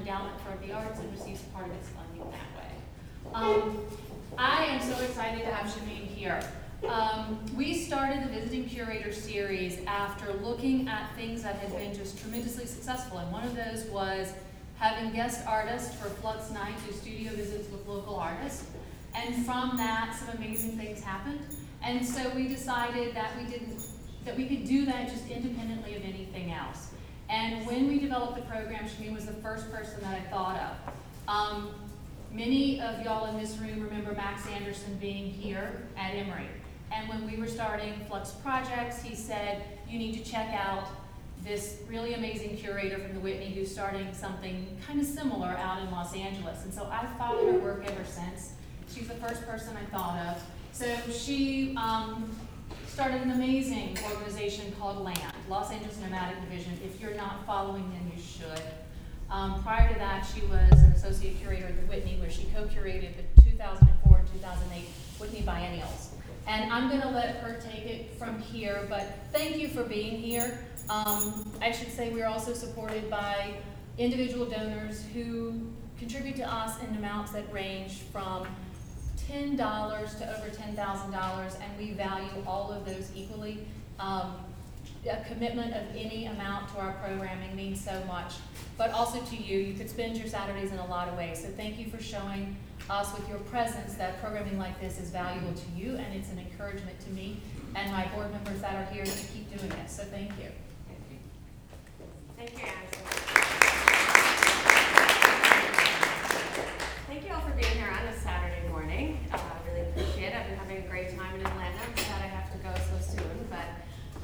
[0.00, 3.32] Endowment for the Arts and receives part of its funding that way.
[3.34, 3.80] Um,
[4.38, 6.40] I am so excited to have Shamim here.
[6.88, 12.20] Um, we started the Visiting Curator series after looking at things that had been just
[12.20, 14.32] tremendously successful, and one of those was
[14.78, 18.66] having guest artists for Flux Night do studio visits with local artists.
[19.14, 21.40] And from that, some amazing things happened.
[21.82, 23.80] And so we decided that we didn't,
[24.26, 26.88] that we could do that just independently of anything else.
[27.28, 30.94] And when we developed the program, Shamim was the first person that I thought of.
[31.28, 31.74] Um,
[32.30, 36.46] many of y'all in this room remember Max Anderson being here at Emory.
[36.92, 40.86] And when we were starting Flux Projects, he said, you need to check out
[41.42, 45.90] this really amazing curator from the Whitney who's starting something kind of similar out in
[45.90, 46.64] Los Angeles.
[46.64, 48.52] And so I've followed her work ever since.
[48.92, 50.42] She's the first person I thought of.
[50.72, 52.30] So she um,
[52.96, 55.20] started an amazing organization called LAND,
[55.50, 56.72] Los Angeles Nomadic Division.
[56.82, 58.62] If you're not following them, you should.
[59.30, 63.10] Um, prior to that, she was an associate curator at the Whitney, where she co-curated
[63.18, 64.84] the 2004 and 2008
[65.18, 66.12] Whitney biennials.
[66.46, 70.16] And I'm going to let her take it from here, but thank you for being
[70.16, 70.64] here.
[70.88, 73.58] Um, I should say we're also supported by
[73.98, 75.60] individual donors who
[75.98, 78.46] contribute to us in amounts that range from
[79.30, 79.56] $10
[80.18, 83.66] to over $10,000, and we value all of those equally.
[83.98, 84.36] Um,
[85.08, 88.34] a commitment of any amount to our programming means so much,
[88.76, 89.58] but also to you.
[89.58, 91.42] You could spend your Saturdays in a lot of ways.
[91.42, 92.56] So thank you for showing
[92.90, 96.38] us with your presence that programming like this is valuable to you, and it's an
[96.38, 97.40] encouragement to me
[97.76, 99.96] and my board members that are here to keep doing this.
[99.96, 100.48] So thank you.
[102.36, 102.86] Thank you, Anne.
[107.06, 109.18] Thank you all for being here on this Saturday morning.
[109.32, 110.36] Uh, I really appreciate it.
[110.36, 111.78] I've been having a great time in Atlanta.
[111.80, 113.64] I'm sad I have to go so soon, but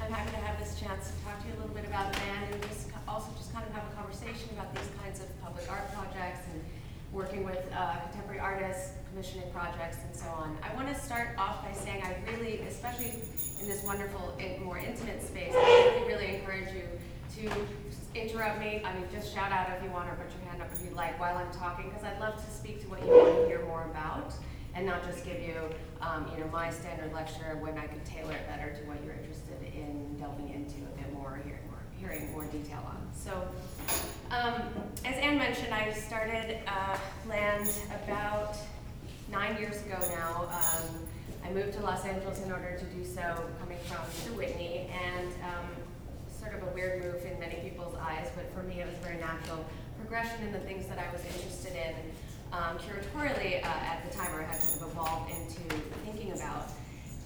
[0.01, 2.53] I'm happy to have this chance to talk to you a little bit about LAND
[2.53, 5.65] and just co- also just kind of have a conversation about these kinds of public
[5.71, 6.61] art projects and
[7.12, 10.56] working with uh, contemporary artists, commissioning projects, and so on.
[10.62, 13.12] I want to start off by saying I really, especially
[13.60, 14.34] in this wonderful,
[14.64, 16.88] more intimate space, I really, really encourage you
[17.37, 17.50] to
[18.19, 18.82] interrupt me.
[18.84, 20.96] I mean, just shout out if you want or put your hand up if you'd
[20.96, 23.64] like while I'm talking, because I'd love to speak to what you want to hear
[23.66, 24.32] more about
[24.75, 25.54] and not just give you,
[26.00, 29.14] um, you know, my standard lecture when I could tailor it better to what you're
[29.14, 33.06] interested in delving into a bit more, hearing more, hearing more detail on.
[33.14, 33.46] So,
[34.32, 34.55] um,
[35.05, 36.96] as Anne mentioned, I started uh,
[37.29, 37.69] Land
[38.02, 38.56] about
[39.31, 40.49] nine years ago now.
[40.50, 41.06] Um,
[41.44, 45.29] I moved to Los Angeles in order to do so, coming from the Whitney, and
[45.44, 45.69] um,
[46.40, 49.19] sort of a weird move in many people's eyes, but for me it was very
[49.19, 49.64] natural
[49.99, 51.94] progression in the things that I was interested in
[52.52, 56.69] um, curatorially uh, at the time, or had kind of evolved into thinking about.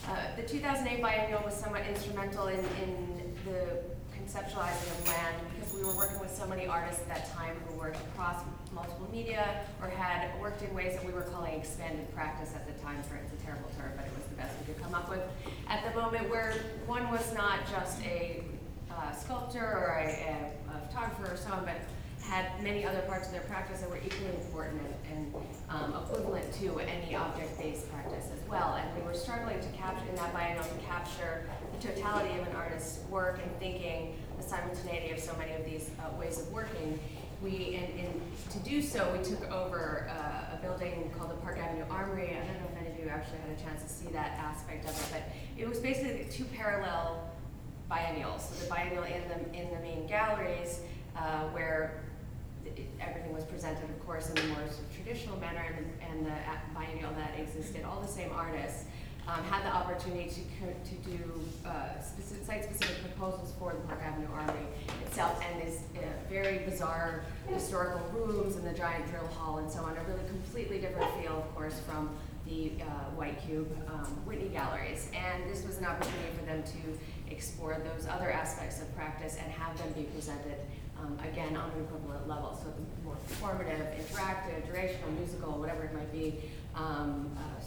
[0.09, 3.79] Uh, the 2008 biennial was somewhat instrumental in, in the
[4.17, 5.37] conceptualizing of land
[5.77, 8.43] we were working with so many artists at that time who worked across
[8.73, 12.83] multiple media or had worked in ways that we were calling expanded practice at the
[12.83, 13.03] time.
[13.03, 15.23] For it's a terrible term, but it was the best we could come up with
[15.69, 16.55] at the moment, where
[16.87, 18.43] one was not just a
[18.91, 21.77] uh, sculptor or a, a, a photographer or someone, but
[22.27, 24.83] had many other parts of their practice that were equally important
[25.13, 25.35] and,
[25.69, 28.75] um, equivalent to any object-based practice as well.
[28.75, 32.57] And we were struggling to capture in that biennial to capture the totality of an
[32.57, 34.17] artist's work and thinking,
[34.49, 36.99] simultaneity of so many of these uh, ways of working,
[37.43, 41.59] we, and, and to do so, we took over uh, a building called the Park
[41.59, 42.31] Avenue Armory.
[42.31, 44.89] I don't know if any of you actually had a chance to see that aspect
[44.89, 45.23] of it, but
[45.61, 47.31] it was basically two parallel
[47.89, 48.49] biennials.
[48.49, 50.81] So the biennial in the in the main galleries,
[51.17, 52.03] uh, where
[52.65, 54.65] it, everything was presented, of course, in the more
[54.95, 56.35] traditional manner, and, and the
[56.75, 58.85] biennial that existed, all the same artists.
[59.29, 61.19] Um, had the opportunity to, to do
[61.67, 64.67] uh, specific, site-specific proposals for the Park Avenue Armory
[65.05, 69.81] itself, and these uh, very bizarre historical rooms and the giant drill hall and so
[69.81, 69.97] on.
[69.97, 72.11] A really completely different feel, of course, from
[72.47, 72.85] the uh,
[73.17, 75.11] White Cube um, Whitney galleries.
[75.13, 79.51] And this was an opportunity for them to explore those other aspects of practice and
[79.51, 80.59] have them be presented
[81.01, 82.57] um, again on an equivalent level.
[82.63, 86.39] So the more performative, interactive, durational, musical, whatever it might be,
[86.77, 87.61] um, uh,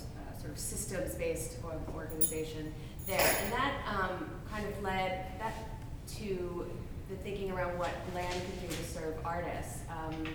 [0.50, 1.58] sort of systems-based
[1.96, 2.74] organization
[3.06, 3.36] there.
[3.44, 5.54] And that um, kind of led that
[6.18, 6.66] to
[7.10, 9.80] the thinking around what land could do to serve artists.
[9.90, 10.28] Um,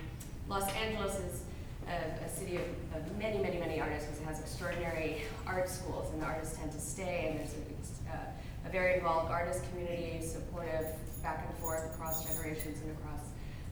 [0.48, 1.42] Los Angeles is
[1.88, 2.62] a, a city of,
[2.94, 6.72] of many, many, many artists because it has extraordinary art schools and the artists tend
[6.72, 10.86] to stay and there's a, uh, a very involved artist community, supportive
[11.22, 13.20] back and forth across generations and across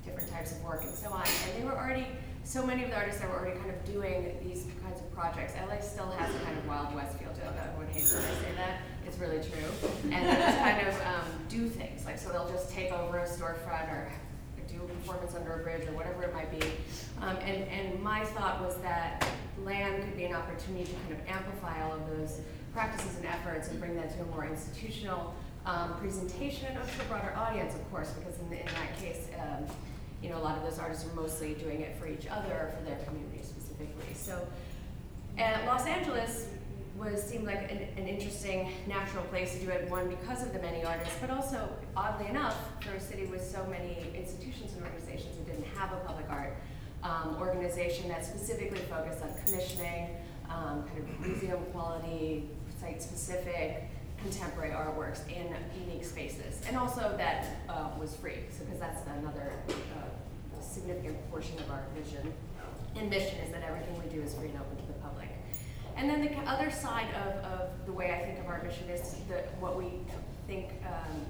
[0.04, 1.24] different types of work and so on.
[1.24, 2.06] And they were already,
[2.44, 5.54] so many of the artists that were already kind of doing these kinds of projects.
[5.54, 7.52] LA still has a kind of Wild West feel to it.
[7.56, 8.80] Everyone hates when I say that.
[9.06, 9.88] It's really true.
[10.10, 12.04] And they just kind of um, do things.
[12.04, 14.12] Like, so they'll just take over a storefront or
[14.68, 16.66] do a performance under a bridge or whatever it might be.
[17.20, 19.26] Um, and, and my thought was that
[19.64, 22.40] land could be an opportunity to kind of amplify all of those
[22.72, 25.34] practices and efforts and bring that to a more institutional
[25.66, 29.64] um, presentation to a broader audience, of course, because in, in that case, um,
[30.22, 32.74] you know, a lot of those artists are mostly doing it for each other or
[32.76, 34.14] for their community specifically.
[34.14, 34.46] So,
[35.36, 36.46] and Los Angeles
[36.96, 39.90] was seemed like an, an interesting natural place to do it.
[39.90, 43.66] One because of the many artists, but also oddly enough, for a city with so
[43.66, 46.54] many institutions and organizations that didn't have a public art
[47.02, 50.10] um, organization that specifically focused on commissioning,
[50.48, 52.48] um, kind of museum quality,
[52.80, 53.88] site specific,
[54.22, 55.54] contemporary artworks in
[55.86, 58.38] unique spaces, and also that uh, was free.
[58.50, 62.32] So because that's another uh, significant portion of our vision
[62.96, 65.28] and mission is that everything we do is free and open to the public.
[65.96, 69.16] And then the other side of, of the way I think of our mission is
[69.28, 69.90] the, what we
[70.46, 71.26] think um,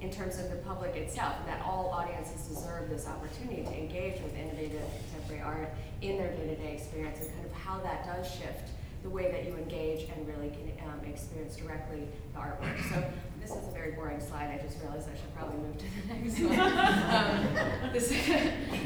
[0.00, 4.34] in terms of the public itself, that all audiences deserve this opportunity to engage with
[4.36, 4.82] innovative
[5.12, 5.70] contemporary art
[6.02, 8.70] in their day-to-day experience and kind of how that does shift
[9.02, 12.88] the way that you engage and really can um, experience directly the artwork.
[12.88, 13.02] So
[13.40, 14.50] this is a very boring slide.
[14.50, 16.60] I just realized I should probably move to the next one.
[17.14, 18.12] um, this,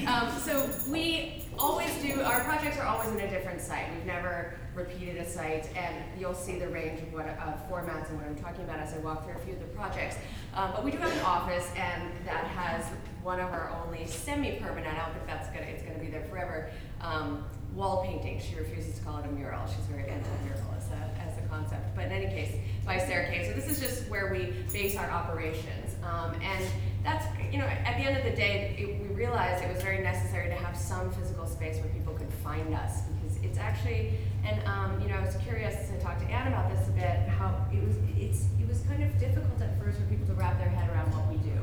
[0.07, 3.87] um, so we always do, our projects are always in a different site.
[3.95, 8.19] We've never repeated a site, and you'll see the range of what uh, formats and
[8.19, 10.17] what I'm talking about as I walk through a few of the projects.
[10.55, 12.87] Um, but we do have an office, and that has
[13.23, 14.87] one of our only semi-permanent.
[14.87, 16.71] I don't think that's gonna it's gonna be there forever.
[17.00, 18.40] Um, wall painting.
[18.40, 19.66] She refuses to call it a mural.
[19.66, 21.95] She's very anti-mural as a as a concept.
[21.95, 22.54] But in any case,
[22.85, 23.45] by Sarah.
[23.45, 26.64] So this is just where we base our operations, um, and
[27.02, 30.02] that's you know at the end of the day, it, we realized it was very
[30.02, 34.14] necessary to have some physical space where people could find us because it's actually
[34.45, 37.28] and um, you know I was curious to talk to Anne about this a bit.
[37.28, 40.59] How it was it's it was kind of difficult at first for people to wrap
[40.59, 41.59] their head around what we do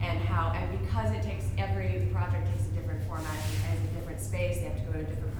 [0.00, 3.26] and how and because it takes every project takes a different format
[3.70, 5.33] and a different space they have to go to different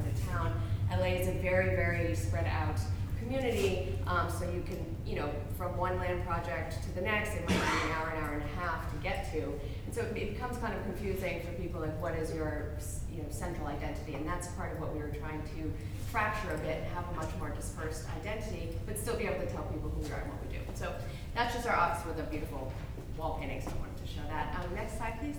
[0.90, 2.78] la is a very very spread out
[3.18, 7.40] community um, so you can you know from one land project to the next it
[7.48, 9.42] might be an hour an hour and a half to get to
[9.86, 12.74] and so it becomes kind of confusing for people like what is your
[13.10, 15.72] you know central identity and that's part of what we were trying to
[16.10, 19.50] fracture a bit and have a much more dispersed identity but still be able to
[19.52, 20.92] tell people who we are and what we do so
[21.34, 22.72] that's just our office with a beautiful
[23.16, 24.54] wall painting, so I wanted to show that.
[24.58, 25.36] Um, next slide, please.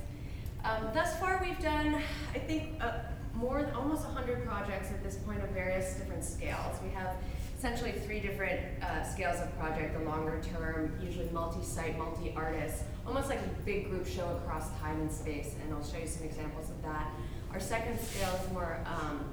[0.63, 2.01] Um, thus far, we've done,
[2.33, 2.99] I think, uh,
[3.35, 6.77] more than almost 100 projects at this point of various different scales.
[6.83, 7.15] We have
[7.57, 13.39] essentially three different uh, scales of project, the longer term, usually multi-site, multi-artist, almost like
[13.39, 16.81] a big group show across time and space, and I'll show you some examples of
[16.83, 17.11] that.
[17.51, 19.25] Our second scale is more um,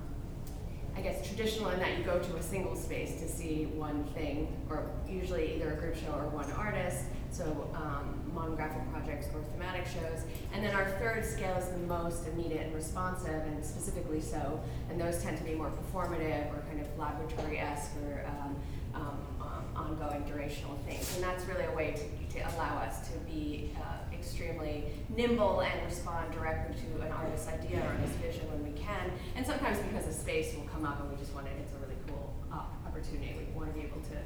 [0.94, 4.54] I guess traditional in that you go to a single space to see one thing,
[4.68, 7.04] or usually either a group show or one artist.
[7.30, 10.24] So um, monographic projects or thematic shows.
[10.52, 14.60] And then our third scale is the most immediate and responsive, and specifically so.
[14.90, 18.56] And those tend to be more performative or kind of laboratory-esque or um,
[18.94, 21.14] um, um, ongoing durational things.
[21.14, 24.84] And that's really a way to, to allow us to be uh, extremely
[25.16, 29.10] nimble and respond directly to an artist's idea or artist's vision when we can.
[29.36, 31.78] And sometimes because the space will come up and we just want it, it's a
[31.78, 33.34] really cool uh, opportunity.
[33.36, 34.16] We want to be able to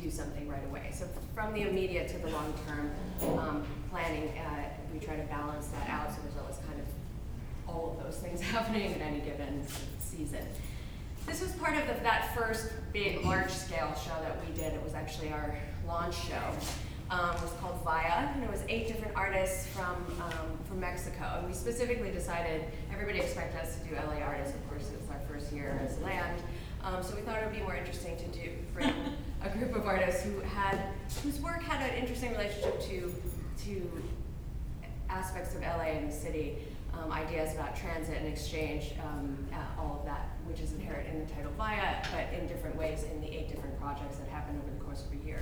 [0.00, 0.90] do something right away.
[0.92, 2.92] So from the immediate to the long-term
[3.38, 6.86] um, planning, uh, we try to balance that out so there's always kind of
[7.68, 9.64] all of those things happening at any given
[9.98, 10.46] season.
[11.26, 14.74] This was part of the, that first big, large-scale show that we did.
[14.74, 16.42] It was actually our launch show.
[17.10, 21.36] Um, it was called Via, and it was eight different artists from um, from Mexico.
[21.38, 24.54] And we specifically decided everybody expected us to do LA artists.
[24.54, 26.42] Of course, it's our first year as land.
[26.82, 28.88] Um, so we thought it would be more interesting to do bring
[29.44, 30.78] a group of artists who had
[31.22, 33.14] whose work had an interesting relationship to
[33.64, 33.90] to
[35.08, 36.56] aspects of LA and the city,
[36.92, 39.36] um, ideas about transit and exchange, um,
[39.78, 43.20] all of that, which is inherent in the title Via, but in different ways in
[43.20, 45.40] the eight different projects that happened over the course of a year.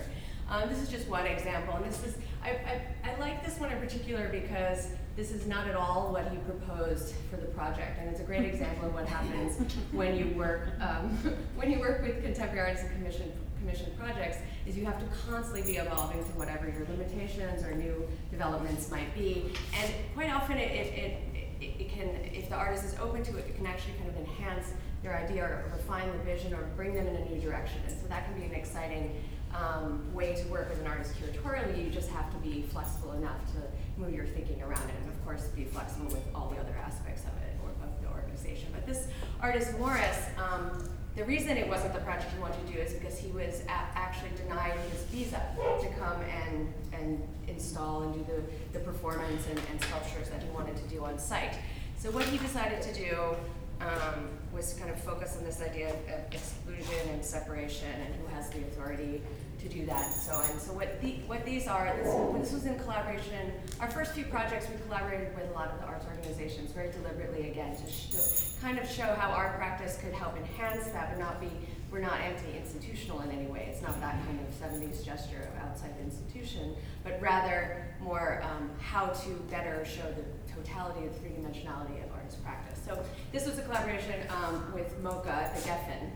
[0.50, 3.70] Um, this is just one example, and this is, I, I, I like this one
[3.72, 8.10] in particular because this is not at all what he proposed for the project, and
[8.10, 11.08] it's a great example of what happens when you work, um,
[11.56, 15.62] when you work with contemporary artists and commission, commission projects, is you have to constantly
[15.62, 20.70] be evolving to whatever your limitations or new developments might be, and quite often it,
[20.70, 21.18] it,
[21.60, 24.16] it, it, can, if the artist is open to it, it can actually kind of
[24.16, 27.96] enhance their idea or refine the vision or bring them in a new direction, and
[28.00, 29.14] so that can be an exciting
[29.54, 33.38] um, way to work as an artist curatorially, you just have to be flexible enough
[33.52, 36.74] to move your thinking around it, and of course be flexible with all the other
[36.84, 38.68] aspects of it or of the organization.
[38.72, 39.08] But this
[39.40, 43.18] artist Moris, um, the reason it wasn't the project he wanted to do is because
[43.18, 45.42] he was actually denied his visa
[45.80, 50.48] to come and and install and do the, the performance and, and sculptures that he
[50.50, 51.54] wanted to do on site.
[51.98, 53.36] So what he decided to do
[53.80, 58.26] um, was kind of focus on this idea of, of exclusion and separation and who
[58.34, 59.22] has the authority
[59.62, 60.58] to do that and so on.
[60.58, 64.66] So what the, what these are, this, this was in collaboration, our first few projects
[64.68, 68.60] we collaborated with a lot of the arts organizations very deliberately again to, sh- to
[68.60, 71.48] kind of show how our practice could help enhance that but not be,
[71.90, 73.68] we're not anti-institutional in any way.
[73.70, 78.70] It's not that kind of 70s gesture of outside the institution, but rather more um,
[78.80, 82.80] how to better show the totality of the three-dimensionality of artist practice.
[82.84, 86.10] So this was a collaboration um, with MoCA, the Geffen,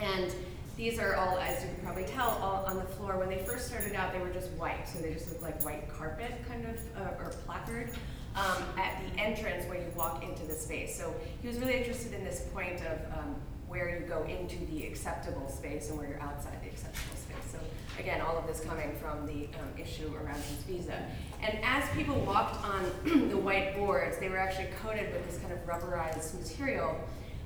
[0.00, 0.34] and
[0.76, 3.18] these are all, as you can probably tell, all on the floor.
[3.18, 5.88] When they first started out, they were just white, so they just looked like white
[5.92, 7.90] carpet, kind of, uh, or placard,
[8.34, 10.96] um, at the entrance where you walk into the space.
[10.96, 13.36] So he was really interested in this point of um,
[13.68, 17.52] where you go into the acceptable space and where you're outside the acceptable space.
[17.52, 17.58] So
[17.98, 21.02] again, all of this coming from the um, issue around his visa.
[21.42, 22.84] And as people walked on
[23.30, 26.96] the white boards, they were actually coated with this kind of rubberized material.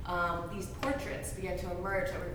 [0.06, 2.34] Um, these portraits began to emerge that were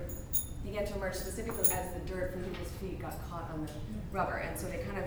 [0.63, 3.71] began to emerge specifically as the dirt from people's feet got caught on the
[4.11, 4.37] rubber.
[4.37, 5.05] And so they kind of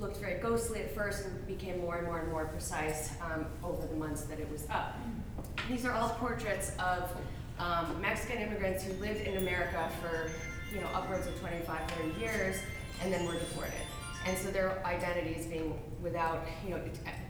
[0.00, 3.86] looked very ghostly at first and became more and more and more precise um, over
[3.86, 4.96] the months that it was up.
[5.68, 7.10] These are all portraits of
[7.58, 10.30] um, Mexican immigrants who lived in America for
[10.72, 12.56] you know upwards of 25, 30 years
[13.02, 13.72] and then were deported.
[14.26, 16.80] And so their identities being without, you know,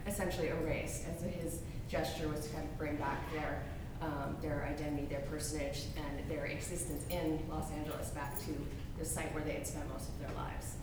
[0.07, 1.07] essentially erased.
[1.07, 3.63] And so his gesture was to kind of bring back their
[4.03, 8.55] um, their identity, their personage, and their existence in Los Angeles back to
[8.99, 10.75] the site where they had spent most of their lives.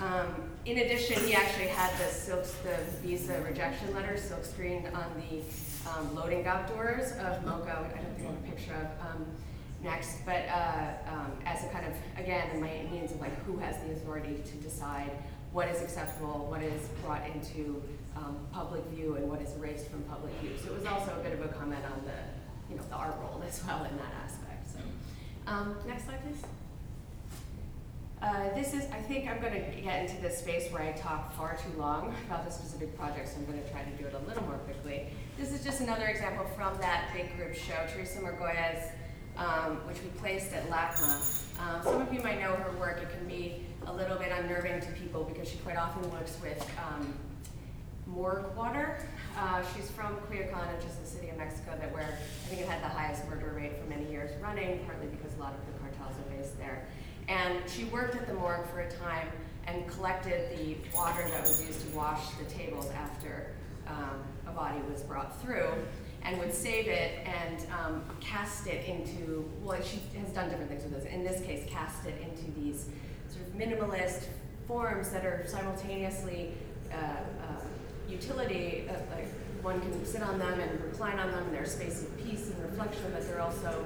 [0.00, 5.06] Um, in addition, he actually had the silk, the visa rejection letter silk screened on
[5.16, 5.42] the
[5.90, 7.70] um, loading dock doors of MoCA.
[7.70, 9.26] I don't think I have a picture of um,
[9.82, 13.76] next, but uh, um, as a kind of again, the means of like who has
[13.82, 15.10] the authority to decide
[15.52, 17.82] what is acceptable, what is brought into
[18.16, 20.50] um, public view, and what is erased from public view.
[20.62, 22.37] So it was also a bit of a comment on the
[22.70, 24.68] you know, the art role as well in that aspect.
[24.72, 24.80] So,
[25.50, 26.42] um, next slide, please.
[28.20, 31.32] Uh, this is, I think I'm going to get into this space where I talk
[31.34, 34.14] far too long about the specific project, so I'm going to try to do it
[34.14, 35.06] a little more quickly.
[35.38, 38.90] This is just another example from that big group show, Teresa Margolles,
[39.36, 41.60] um, which we placed at LACMA.
[41.60, 43.00] Um, some of you might know her work.
[43.00, 46.60] It can be a little bit unnerving to people because she quite often works with
[46.76, 47.14] um,
[48.08, 48.98] morgue water.
[49.38, 52.68] Uh, she's from Culiacan, which is a city in Mexico that where I think it
[52.68, 55.78] had the highest murder rate for many years running, partly because a lot of the
[55.78, 56.86] cartels are based there.
[57.28, 59.28] And she worked at the morgue for a time
[59.66, 63.52] and collected the water that was used to wash the tables after
[63.86, 65.70] um, a body was brought through
[66.22, 70.82] and would save it and um, cast it into, well, she has done different things
[70.84, 71.04] with this.
[71.12, 72.86] In this case, cast it into these
[73.28, 74.24] sort of minimalist
[74.66, 76.54] forms that are simultaneously
[76.92, 77.60] uh, uh,
[78.08, 79.28] utility, like
[79.62, 82.62] one can sit on them and recline on them, they're a space of peace and
[82.62, 83.84] reflection, but they're also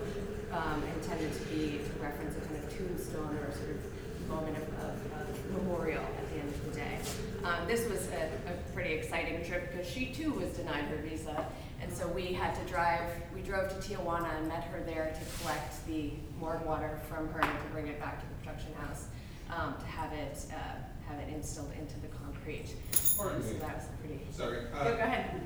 [0.53, 4.63] um, intended to be to reference a kind of tombstone or sort of moment of,
[4.85, 6.99] of, of memorial at the end of the day.
[7.45, 11.45] Um, this was a, a, pretty exciting trip because she too was denied her visa,
[11.83, 13.03] and so we had to drive.
[13.35, 17.41] We drove to Tijuana and met her there to collect the morgue water from her
[17.41, 19.07] and to bring it back to the production house.
[19.51, 22.09] um, to have it, uh, have it instilled into the
[22.43, 22.75] concrete.
[23.17, 23.59] Pardon So me.
[23.61, 24.59] that was pretty, Sorry.
[24.73, 25.41] no, go Uh, ahead.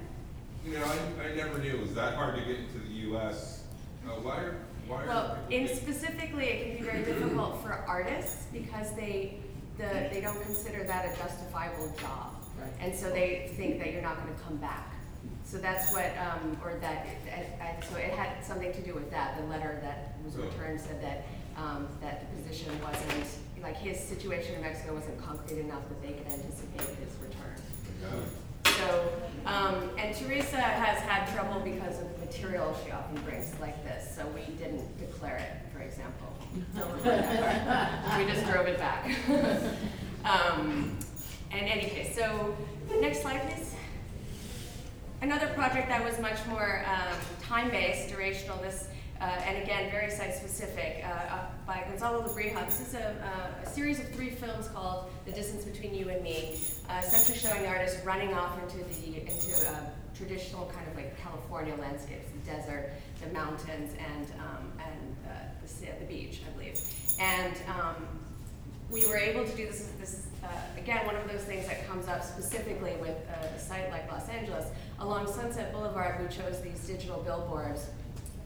[0.65, 3.63] you know, I, I never knew it was that hard to get into the U.S.
[4.07, 7.63] Uh, why are, why are Well, people in getting- specifically, it can be very difficult
[7.63, 9.41] for artists because they,
[9.79, 12.33] the, they don't consider that a justifiable job.
[12.61, 12.71] Right.
[12.81, 14.93] And so they think that you're not gonna come back.
[15.45, 19.11] So that's what, um, or that, and, and so it had something to do with
[19.11, 19.37] that.
[19.39, 21.25] The letter that was returned said that,
[21.57, 23.27] um, that the position wasn't,
[23.67, 27.57] like his situation in Mexico wasn't concrete enough that they could anticipate his return.
[28.65, 29.13] So,
[29.45, 34.15] um, and Teresa has had trouble because of the material she often brings like this,
[34.15, 36.33] so we didn't declare it, for example.
[38.17, 39.11] We just drove it back.
[40.27, 40.99] Um,
[41.53, 42.57] in any case, so,
[43.01, 43.77] next slide, please.
[45.23, 48.89] Another project that was much more um, time-based, durational, this,
[49.21, 52.67] uh, and again, very site-specific, uh, uh, by Gonzalo Lebrija.
[52.67, 53.15] This is a,
[53.65, 57.63] a series of three films called The Distance Between You and Me, uh, essentially showing
[57.63, 59.53] the artist running off into the into
[60.15, 62.93] traditional kind of like California landscapes, the desert,
[63.23, 65.31] the mountains, and um, and uh,
[65.63, 66.81] the, the beach, I believe.
[67.19, 67.97] And um,
[68.91, 72.07] we were able to do this, this uh, again, one of those things that comes
[72.09, 74.67] up specifically with a site like Los Angeles.
[75.01, 77.89] Along Sunset Boulevard, we chose these digital billboards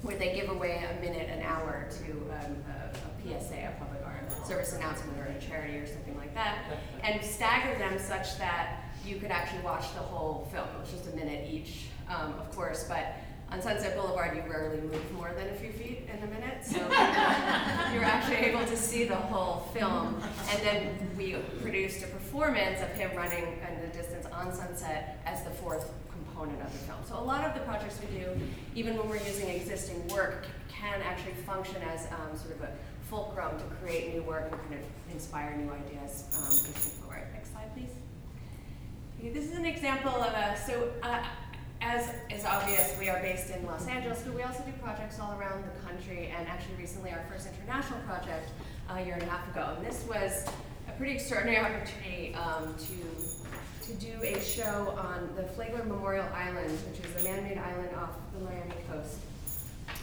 [0.02, 4.00] where they give away a minute, an hour to um, a, a PSA, a public
[4.04, 6.64] art service announcement or a charity or something like that,
[7.04, 10.66] and stagger them such that you could actually watch the whole film.
[10.76, 13.16] It was just a minute each, um, of course, but
[13.52, 16.76] on Sunset Boulevard, you rarely move more than a few feet in a minute, so
[17.92, 20.22] you're actually able to see the whole film.
[20.50, 25.42] And then we produced a performance of him running in the distance on Sunset as
[25.42, 25.92] the fourth
[26.40, 26.98] component of the film.
[27.06, 28.26] So a lot of the projects we do,
[28.74, 32.70] even when we're using existing work, can actually function as um, sort of a
[33.02, 36.72] fulcrum to create new work and kind of inspire new ideas um,
[37.02, 37.26] forward.
[37.34, 37.90] Next slide, please.
[39.18, 41.22] Okay, This is an example of a, so uh,
[41.82, 45.38] as is obvious, we are based in Los Angeles, but we also do projects all
[45.38, 48.50] around the country, and actually recently our first international project
[48.90, 49.74] a year and a half ago.
[49.76, 50.46] And this was
[50.88, 53.19] a pretty extraordinary opportunity um, to,
[53.90, 58.10] to do a show on the Flagler Memorial Island, which is a man-made island off
[58.32, 59.18] the Miami coast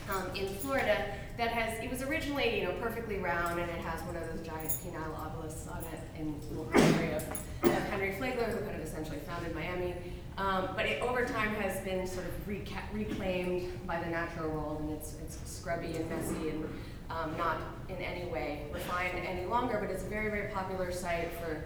[0.10, 4.02] um, in Florida that has, it was originally, you know, perfectly round and it has
[4.02, 6.36] one of those giant penile obelisks on it in
[6.73, 7.23] memory of,
[7.63, 9.95] of Henry Flagler, who kind of essentially founded Miami.
[10.38, 14.82] Um, but it over time has been sort of reca- reclaimed by the natural world
[14.82, 16.65] and it's, it's scrubby and messy and
[17.10, 21.32] um, not in any way refined any longer, but it's a very, very popular site
[21.39, 21.63] for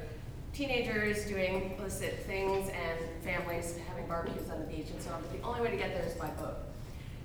[0.53, 5.21] teenagers doing illicit things and families having barbecues on the beach and so on.
[5.21, 6.57] But the only way to get there is by boat.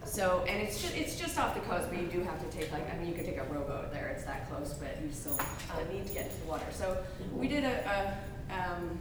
[0.04, 2.70] So, and it's just, it's just off the coast, but you do have to take
[2.72, 5.38] like, I mean, you could take a rowboat there, it's that close, but you still
[5.38, 6.66] uh, need to get to the water.
[6.70, 6.96] So
[7.34, 8.16] we did a,
[8.50, 8.98] a, um,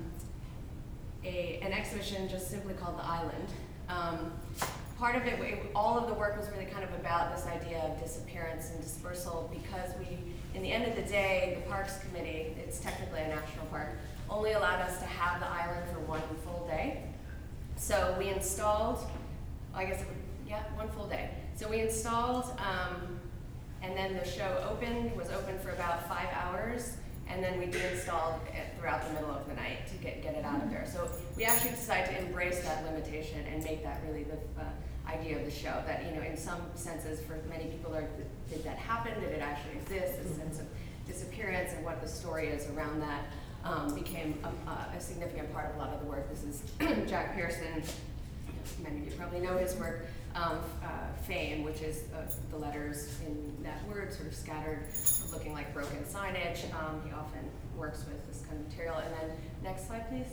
[1.23, 3.49] a, an exhibition just simply called The Island.
[3.87, 4.31] Um,
[4.97, 7.79] part of it, it, all of the work was really kind of about this idea
[7.79, 10.17] of disappearance and dispersal because we,
[10.55, 13.89] in the end of the day, the Parks Committee, it's technically a national park,
[14.29, 17.03] only allowed us to have the island for one full day.
[17.77, 18.99] So we installed,
[19.73, 20.03] I guess,
[20.47, 21.29] yeah, one full day.
[21.55, 23.19] So we installed, um,
[23.81, 28.39] and then the show opened, was open for about five hours, and then we de-installed
[28.53, 30.85] it throughout the middle of the night to get, get it out of there.
[30.91, 34.65] So we actually decided to embrace that limitation and make that really the uh,
[35.07, 35.83] idea of the show.
[35.87, 38.07] That, you know, in some senses, for many people, are,
[38.49, 39.19] did that happen?
[39.21, 40.23] Did it actually exist?
[40.23, 40.65] This sense of
[41.07, 43.25] disappearance and what the story is around that
[43.65, 46.29] um, became a, a significant part of a lot of the work.
[46.29, 46.63] This is
[47.09, 47.83] Jack Pierson,
[48.83, 50.87] many of you probably know his work, um, uh,
[51.27, 54.85] fame, which is uh, the letters in that word sort of scattered,
[55.31, 56.63] looking like broken signage.
[56.75, 58.97] Um, he often works with this kind of material.
[58.97, 60.27] And then next slide, please.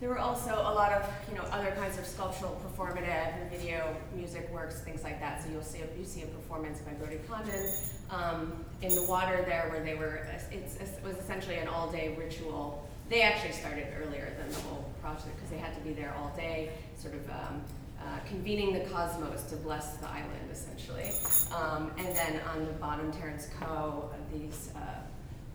[0.00, 4.50] There were also a lot of, you know, other kinds of sculptural, performative, video, music
[4.52, 5.42] works, things like that.
[5.42, 7.72] So you'll see a, you see a performance by Brody Condon
[8.10, 10.26] um, in the water there, where they were.
[10.50, 12.88] It's, it was essentially an all-day ritual.
[13.08, 16.32] They actually started earlier than the whole project because they had to be there all
[16.36, 17.62] day, sort of um,
[18.00, 21.12] uh, convening the cosmos to bless the island, essentially.
[21.54, 24.78] Um, and then on the bottom, Terence Koh, uh, these uh,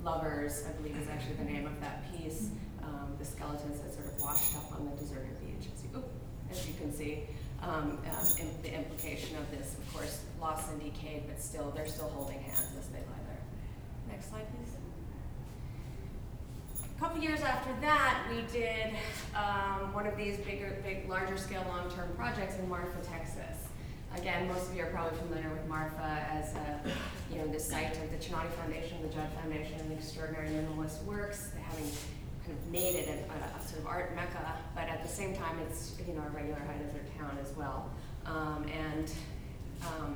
[0.03, 2.49] lovers, I believe is actually the name of that piece.
[2.83, 6.03] Um, the skeletons that sort of washed up on the deserted beach, as you,
[6.49, 7.25] as you can see.
[7.61, 7.97] Um, um,
[8.63, 12.71] the implication of this, of course, loss and decayed, but still, they're still holding hands
[12.79, 13.41] as they lie there.
[14.09, 14.73] Next slide, please.
[16.95, 18.93] A couple years after that, we did
[19.35, 23.67] um, one of these bigger, big, larger scale long-term projects in Marfa, Texas.
[24.17, 26.79] again, most of you are probably familiar with Marfa as a,
[27.31, 31.03] you know, the site of the Chinati Foundation, the Judd Foundation, and the Extraordinary Minimalist
[31.03, 31.89] Works, having
[32.49, 35.57] kind of made it a, a sort of art mecca, but at the same time,
[35.69, 37.89] it's, you know, a regular high desert town as well.
[38.25, 39.11] Um, and,
[39.81, 40.15] um,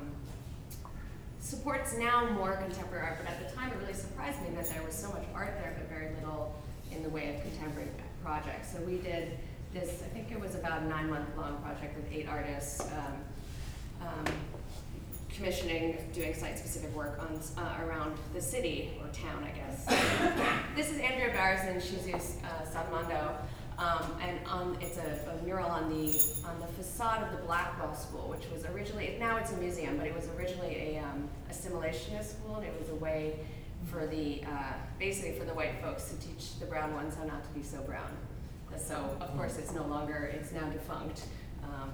[1.40, 4.82] supports now more contemporary art, but at the time it really surprised me that there
[4.82, 6.54] was so much art there, but very little
[6.90, 7.88] in the way of contemporary
[8.22, 8.72] projects.
[8.72, 9.38] So we did
[9.72, 14.06] this, I think it was about a nine month long project with eight artists, um,
[14.08, 14.24] um,
[15.34, 19.84] commissioning, doing site specific work on, uh, around the city or town, I guess.
[20.76, 23.34] this is Andrea Barris and Jesus uh, Salmando.
[23.76, 27.92] Um, and on, it's a, a, mural on the on the facade of the Blackwell
[27.96, 32.36] School, which was originally now it's a museum, but it was originally a um, assimilationist
[32.36, 33.40] school, and it was a way
[33.86, 37.42] for the uh, basically for the white folks to teach the brown ones how not
[37.42, 38.16] to be so brown.
[38.76, 41.22] So of course it's no longer it's now defunct,
[41.64, 41.90] um,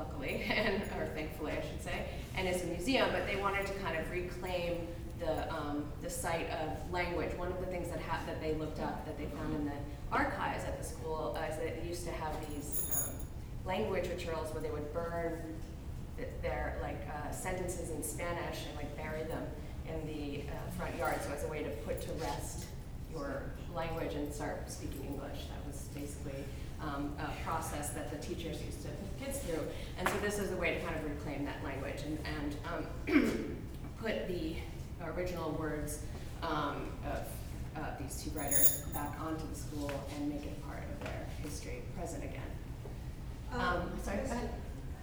[0.00, 3.08] luckily and or thankfully I should say, and it's a museum.
[3.12, 7.36] But they wanted to kind of reclaim the um, the site of language.
[7.36, 9.78] One of the things that ha- that they looked up that they found in the
[10.10, 13.14] archives at the school uh, is that it used to have these um,
[13.66, 15.38] language materials where they would burn
[16.16, 19.44] th- their like uh, sentences in Spanish and like bury them
[19.86, 21.16] in the uh, front yard.
[21.26, 22.66] So as a way to put to rest
[23.12, 23.42] your
[23.74, 25.46] language and start speaking English.
[25.50, 26.44] That was basically
[26.82, 29.62] um, a process that the teachers used to put kids through.
[29.98, 32.56] And so this is a way to kind of reclaim that language and, and
[33.06, 33.56] um,
[34.02, 34.56] put the
[35.04, 36.00] original words
[36.42, 37.26] um, of
[37.76, 41.82] uh, these two writers back onto the school and make it part of their history
[41.96, 42.50] present again.
[43.52, 44.50] Um, sorry, go ahead.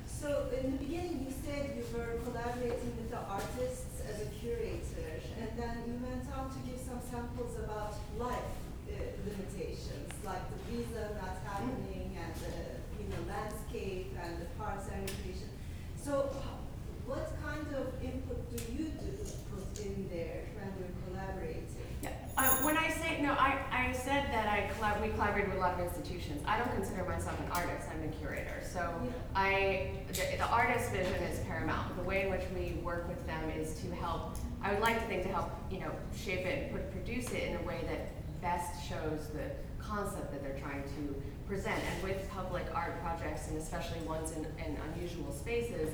[0.06, 5.22] So in the beginning, you said you were collaborating with the artists as a curator,
[5.40, 8.58] and then you went on to give some samples about life
[8.90, 14.86] uh, limitations, like the visa not happening, and the you know landscape and the parks
[14.94, 15.50] and recreation.
[16.02, 16.30] So,
[17.06, 19.12] what kind of input do you do
[19.54, 21.66] put in there when you're collaborating?
[22.04, 22.10] Yeah.
[22.38, 25.62] Uh, when I say no, I, I said that I collab- we collaborated with a
[25.62, 26.44] lot of institutions.
[26.46, 27.88] I don't consider myself an artist.
[27.92, 28.62] I'm a curator.
[28.72, 29.10] So Yeah.
[29.36, 31.96] I the, the artist vision is paramount.
[31.98, 34.36] The way in which we work with them is to help.
[34.62, 37.56] I would like to think to help you know shape it, put, produce it in
[37.58, 38.12] a way that
[38.48, 41.76] best shows the concept that they're trying to present.
[41.92, 45.90] And with public art projects, and especially ones in, in unusual spaces,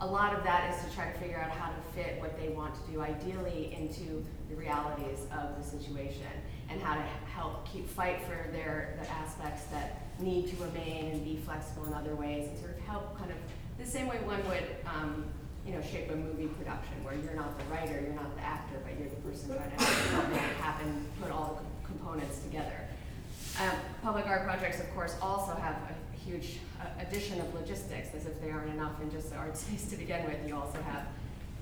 [0.00, 2.48] a lot of that is to try to figure out how to fit what they
[2.48, 6.32] want to do ideally into the realities of the situation
[6.70, 7.02] and how to
[7.36, 11.92] help keep fight for their the aspects that need to remain and be flexible in
[11.92, 13.36] other ways and sort of help kind of
[13.78, 15.24] the same way one would um,
[15.66, 18.76] you know shape a movie production where you're not the writer you're not the actor
[18.84, 21.67] but you're the person trying to help make it happen put all the
[22.08, 22.88] components together
[23.60, 28.26] um, public art projects of course also have a huge uh, addition of logistics, as
[28.26, 30.36] if they aren't enough in just the art space to begin with.
[30.46, 31.06] You also have,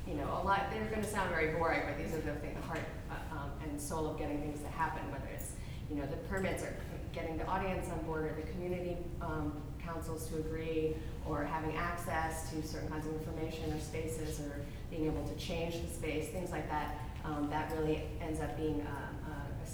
[0.07, 0.67] you know, a lot.
[0.71, 2.81] They're going to sound very boring, but these are the, thing, the heart
[3.11, 5.11] uh, um, and soul of getting things to happen.
[5.11, 5.53] Whether it's,
[5.89, 6.75] you know, the permits or
[7.13, 10.95] getting the audience on board, or the community um, councils to agree,
[11.27, 15.81] or having access to certain kinds of information or spaces, or being able to change
[15.81, 16.99] the space, things like that.
[17.25, 19.06] Um, that really ends up being uh,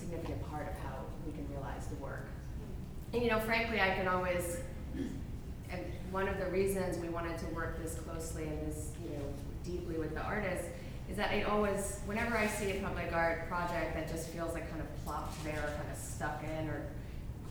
[0.03, 2.27] significant part of how we can realize the work.
[3.12, 4.59] And you know, frankly, I can always
[5.73, 9.25] and one of the reasons we wanted to work this closely and this, you know,
[9.65, 10.67] deeply with the artists
[11.09, 14.69] is that it always, whenever I see a public art project that just feels like
[14.71, 16.83] kind of plopped there, kind of stuck in or,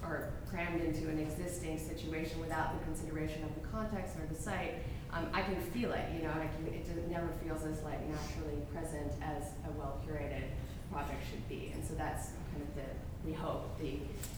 [0.03, 4.75] or crammed into an existing situation without the consideration of the context or the site,
[5.13, 8.61] um, I can feel it, you know, can, it just never feels as like naturally
[8.73, 10.43] present as a well curated
[10.91, 11.71] project should be.
[11.73, 12.89] And so that's kind of the,
[13.25, 13.85] we hope, the,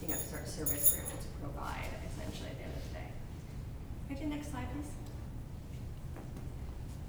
[0.01, 2.93] you know, sort of service we're able to provide essentially at the end of the
[2.93, 3.09] day.
[4.09, 4.91] Could you next slide, please?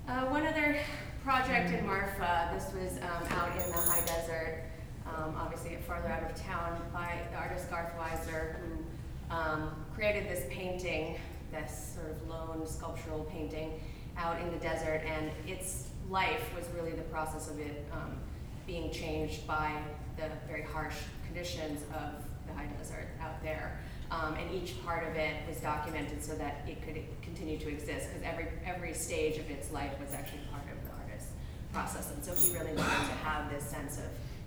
[0.09, 0.77] Uh, one other
[1.25, 4.64] project in Marfa, this was um, out in the high desert,
[5.07, 10.45] um, obviously farther out of town, by the artist Garth Weiser, who um, created this
[10.51, 11.17] painting,
[11.51, 13.81] this sort of lone sculptural painting
[14.19, 18.19] out in the desert, and its life was really the process of it um,
[18.67, 19.73] being changed by
[20.16, 20.96] the very harsh
[21.27, 22.12] conditions of
[22.46, 23.81] the high desert out there.
[24.11, 28.09] Um, and each part of it was documented so that it could continue to exist
[28.09, 31.33] because every every stage of its life was actually part of the artist's
[31.72, 32.12] process.
[32.12, 34.05] And so he really wanted to have this sense of,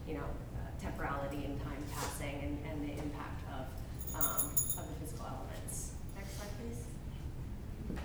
[0.08, 0.24] you know,
[0.56, 3.66] uh, temporality and time passing and, and the impact of
[4.16, 4.46] um,
[4.78, 5.92] of the physical elements.
[6.16, 7.98] Next slide, please.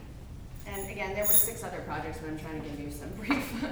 [0.67, 3.65] And again, there were six other projects, but I'm trying to give you some brief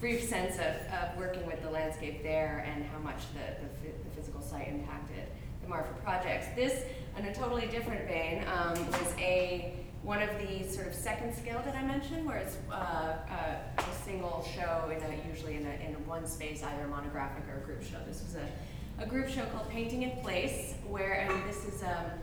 [0.00, 4.10] brief sense of, of working with the landscape there and how much the, the, the
[4.14, 5.28] physical site impacted
[5.62, 6.46] the Marfa projects.
[6.54, 6.82] This
[7.18, 11.62] in a totally different vein, um, was a one of the sort of second scale
[11.64, 15.88] that I mentioned, where it's uh, a, a single show in a usually in a
[15.88, 17.96] in a one space, either a monographic or a group show.
[18.06, 22.18] This was a, a group show called Painting in Place, where and this is a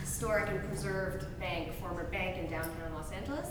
[0.00, 3.48] historic and preserved bank, former bank in downtown Los Angeles.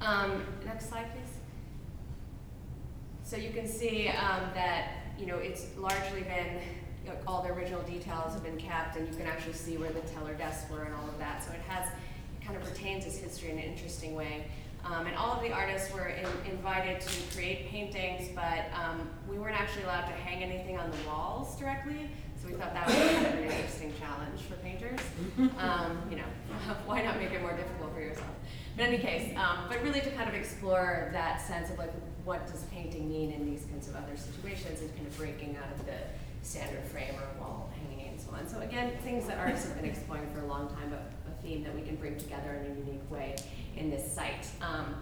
[0.00, 1.27] Um, next slide, please.
[3.28, 6.62] So you can see um, that you know it's largely been
[7.04, 9.90] you know, all the original details have been kept, and you can actually see where
[9.90, 11.44] the teller desks were and all of that.
[11.44, 14.46] So it has it kind of retains its history in an interesting way.
[14.82, 19.38] Um, and all of the artists were in, invited to create paintings, but um, we
[19.38, 22.08] weren't actually allowed to hang anything on the walls directly.
[22.40, 25.00] So we thought that was kind of an interesting challenge for painters.
[25.58, 26.24] Um, you know,
[26.86, 28.30] why not make it more difficult for yourself?
[28.78, 31.90] But in any case, um, but really to kind of explore that sense of like
[32.24, 35.72] what does painting mean in these kinds of other situations and kind of breaking out
[35.72, 35.94] of the
[36.42, 38.46] standard frame or wall hanging and so on.
[38.48, 41.64] So again, things that artists have been exploring for a long time, but a theme
[41.64, 43.34] that we can bring together in a unique way
[43.76, 44.46] in this site.
[44.62, 44.94] Um,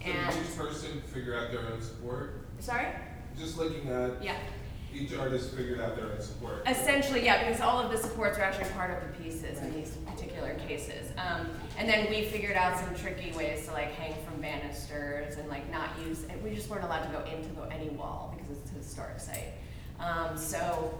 [0.00, 2.46] So and each person figure out their own support?
[2.60, 2.86] sorry,
[3.36, 4.36] Just looking at yeah.
[4.94, 6.62] each artist figured out their own support.
[6.68, 9.96] Essentially, yeah, because all of the supports are actually part of the pieces in these
[10.14, 11.12] particular cases.
[11.18, 11.48] Um,
[11.78, 15.70] and then we figured out some tricky ways to like hang from banisters and like
[15.70, 18.74] not use, we just weren't allowed to go into the, any wall because it's a
[18.74, 19.52] historic site.
[20.00, 20.94] Um, so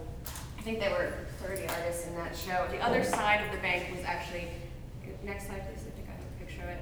[0.59, 1.13] I think there were
[1.47, 2.67] 30 artists in that show.
[2.71, 4.49] The other side of the bank was actually,
[5.25, 6.79] next slide please, I think I have a picture of it.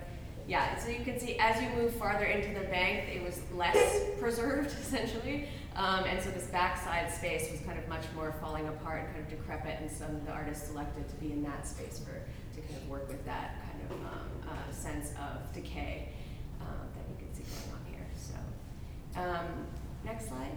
[0.49, 4.01] Yeah, so you can see as you move farther into the bank, it was less
[4.21, 5.49] preserved essentially.
[5.75, 9.21] Um, and so this backside space was kind of much more falling apart and kind
[9.25, 12.13] of decrepit, and some of the artists selected to be in that space for
[12.55, 16.11] to kind of work with that kind of um, uh, sense of decay
[16.61, 18.07] um, that you can see going on here.
[18.17, 19.67] So, um,
[20.05, 20.53] next slide.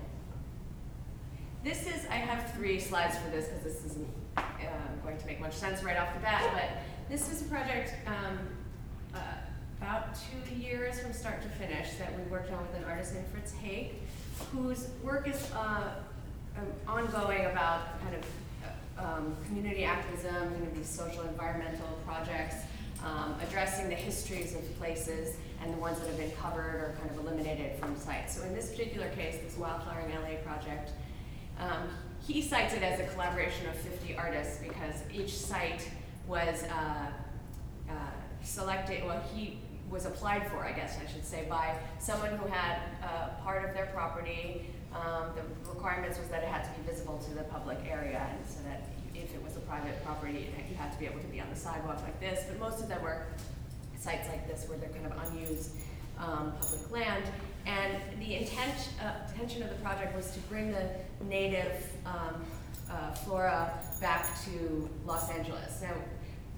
[1.63, 4.41] This is, I have three slides for this because this isn't uh,
[5.03, 8.37] going to make much sense right off the bat, but this is a project um,
[9.13, 9.17] uh,
[9.81, 13.27] about two years from start to finish that we worked on with an artist named
[13.31, 13.93] Fritz Haeg,
[14.51, 15.95] whose work is uh,
[16.57, 18.23] um, ongoing about kind of
[18.97, 22.55] um, community activism, kind of these social environmental projects,
[23.03, 27.11] um, addressing the histories of places and the ones that have been covered or kind
[27.11, 28.37] of eliminated from sites.
[28.37, 30.91] So in this particular case, this Wildflowering LA project,
[31.59, 31.89] um,
[32.25, 35.87] he cites it as a collaboration of 50 artists because each site
[36.27, 37.11] was uh,
[37.89, 37.93] uh,
[38.43, 39.59] selected, well, he
[39.95, 43.73] was applied for, I guess I should say, by someone who had uh, part of
[43.73, 44.69] their property.
[44.93, 48.45] Um, the requirements was that it had to be visible to the public area, and
[48.47, 51.39] so that if it was a private property, you had to be able to be
[51.39, 52.43] on the sidewalk like this.
[52.47, 53.25] But most of them were
[53.97, 55.71] sites like this where they're kind of unused
[56.19, 57.25] um, public land.
[57.65, 60.89] And the intent, uh, intention of the project was to bring the
[61.23, 62.43] native um,
[62.91, 65.81] uh, flora back to Los Angeles.
[65.81, 65.95] Now,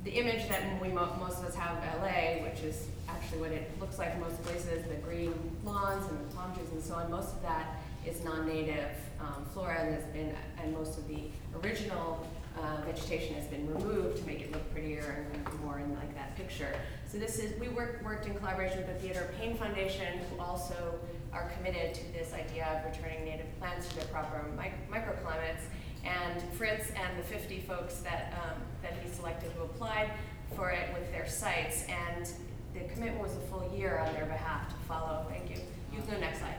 [0.03, 3.51] the image that we mo- most of us have of LA, which is actually what
[3.51, 5.33] it looks like in most places, the green
[5.65, 9.79] lawns and the palm trees and so on, most of that is non-native um, flora
[9.81, 11.23] and has been, and most of the
[11.63, 12.25] original
[12.57, 16.35] uh, vegetation has been removed to make it look prettier and more in like that
[16.37, 16.73] picture.
[17.07, 20.99] So this is, we worked, worked in collaboration with the Theodore Payne Foundation, who also
[21.33, 25.63] are committed to this idea of returning native plants to their proper mic- microclimates.
[26.07, 30.09] And Fritz and the 50 folks that, um, that he selected who applied
[30.55, 31.85] for it with their sites.
[31.87, 32.29] And
[32.73, 35.25] the commitment was a full year on their behalf to follow.
[35.29, 35.57] Thank you.
[35.91, 36.55] You can go next slide.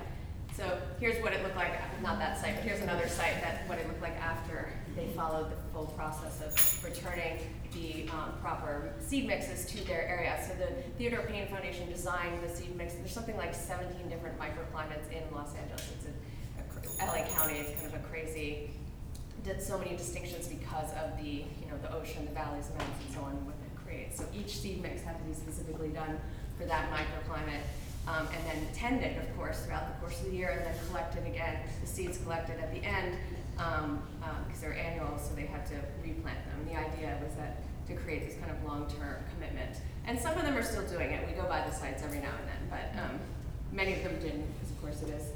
[0.56, 3.78] So here's what it looked like, not that site, but here's another site that what
[3.78, 7.38] it looked like after they followed the full process of returning
[7.72, 10.36] the um, proper seed mixes to their area.
[10.44, 12.94] So the Theodore Payne Foundation designed the seed mix.
[12.94, 15.92] There's something like 17 different microclimates in Los Angeles.
[15.96, 17.54] It's a, LA County.
[17.54, 18.70] It's kind of a crazy.
[19.44, 22.98] Did so many distinctions because of the you know the ocean, the valleys, the mountains,
[23.06, 23.32] and so on.
[23.32, 24.18] and What it creates.
[24.18, 26.20] So each seed mix had to be specifically done
[26.58, 27.62] for that microclimate
[28.08, 31.26] um, and then tended, of course, throughout the course of the year, and then collected
[31.26, 31.58] again.
[31.80, 33.16] The seeds collected at the end
[33.54, 36.66] because um, um, they're annual, so they had to replant them.
[36.66, 39.76] The idea was that to create this kind of long-term commitment.
[40.06, 41.26] And some of them are still doing it.
[41.26, 43.18] We go by the sites every now and then, but um,
[43.72, 45.32] many of them didn't, because of course it is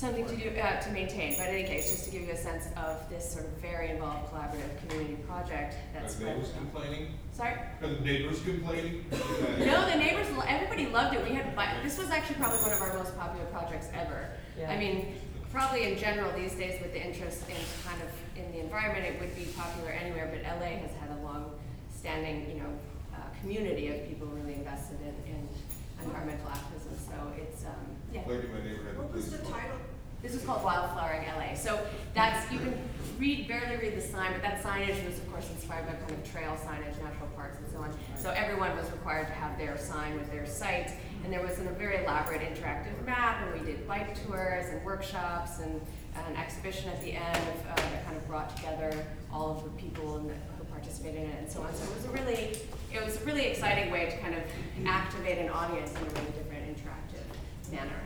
[0.00, 1.36] something to do uh, to maintain.
[1.36, 3.90] But in any case, just to give you a sense of this sort of very
[3.90, 7.14] involved collaborative community project Are that's the neighbors complaining?
[7.32, 7.54] Sorry.
[7.82, 9.04] Are the neighbors complaining?
[9.58, 11.22] No, the neighbors, lo- everybody loved it.
[11.28, 14.30] We had, bi- this was actually probably one of our most popular projects ever.
[14.66, 15.14] I mean,
[15.52, 18.08] probably in general these days with the interest in kind of
[18.38, 22.62] in the environment, it would be popular anywhere, but LA has had a long-standing, you
[22.62, 22.70] know,
[23.14, 25.48] uh, community of people really invested in, in
[26.02, 26.92] environmental activism.
[26.96, 28.22] So it's, um, yeah.
[28.26, 29.78] Lady, my neighbor had the What was the title?
[30.22, 31.54] This is called Wildflowering LA.
[31.54, 31.80] So
[32.14, 32.74] that's, you can
[33.18, 36.30] read, barely read the sign, but that signage was of course inspired by kind of
[36.30, 37.92] trail signage, natural parks and so on.
[38.16, 40.92] So everyone was required to have their sign with their site,
[41.24, 45.60] and there was a very elaborate interactive map, and we did bike tours and workshops
[45.60, 45.80] and
[46.28, 47.38] an exhibition at the end
[47.70, 48.92] uh, that kind of brought together
[49.32, 51.74] all of the people the, who participated in it and so on.
[51.74, 52.56] So it was a really,
[52.92, 54.42] it was a really exciting way to kind of
[54.86, 58.00] activate an audience in a really different interactive manner.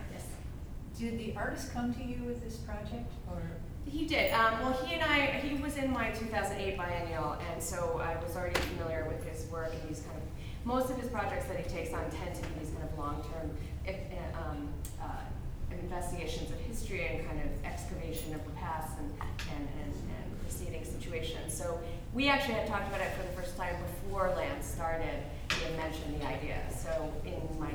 [0.98, 3.42] Did the artist come to you with this project, or?
[3.85, 4.33] He did.
[4.33, 8.37] Um, well, he and I, he was in my 2008 biennial, and so I was
[8.37, 10.22] already familiar with his work and these kind of,
[10.64, 13.50] most of his projects that he takes on tend to be these kind of long-term
[13.85, 14.68] if, uh, um,
[15.02, 15.07] uh,
[15.83, 19.11] investigations of history and kind of excavation of the past and,
[19.50, 21.52] and, and, and preceding situations.
[21.52, 21.80] So
[22.14, 25.24] we actually had talked about it for the first time before LAND started.
[25.50, 26.62] He had mentioned the idea.
[26.70, 27.74] So in my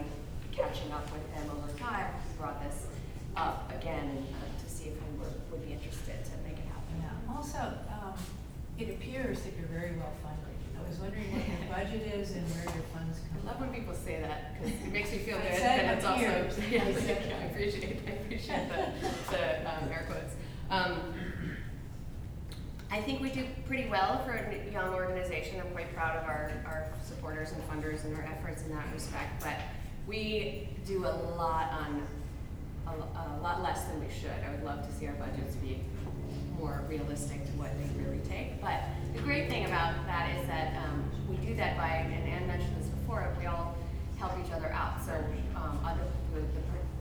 [0.51, 2.87] catching up with him over time, he brought this
[3.35, 6.95] up again uh, to see if he would, would be interested to make it happen.
[7.01, 7.35] Yeah.
[7.35, 7.59] Also,
[7.91, 8.13] um,
[8.77, 10.49] it appears that you're very well funded.
[10.77, 13.41] I was wondering what your budget is and where your funds come.
[13.43, 15.57] I come love when people say that because it makes me feel good.
[15.57, 16.59] said and it's also appears.
[16.71, 20.33] yeah, I said I appreciate I appreciate the, the um, air quotes.
[20.69, 21.13] Um,
[22.91, 25.59] I think we do pretty well for a young organization.
[25.59, 29.43] I'm quite proud of our, our supporters and funders and our efforts in that respect.
[29.43, 29.57] But
[30.07, 32.07] we do a lot on
[32.89, 34.31] a, a lot less than we should.
[34.45, 35.81] I would love to see our budgets be
[36.57, 38.61] more realistic to what they really take.
[38.61, 38.83] But
[39.15, 42.75] the great thing about that is that um, we do that by, and Anne mentioned
[42.77, 43.75] this before, we all
[44.17, 45.03] help each other out.
[45.03, 45.13] So
[45.55, 46.03] um, other
[46.35, 46.41] the,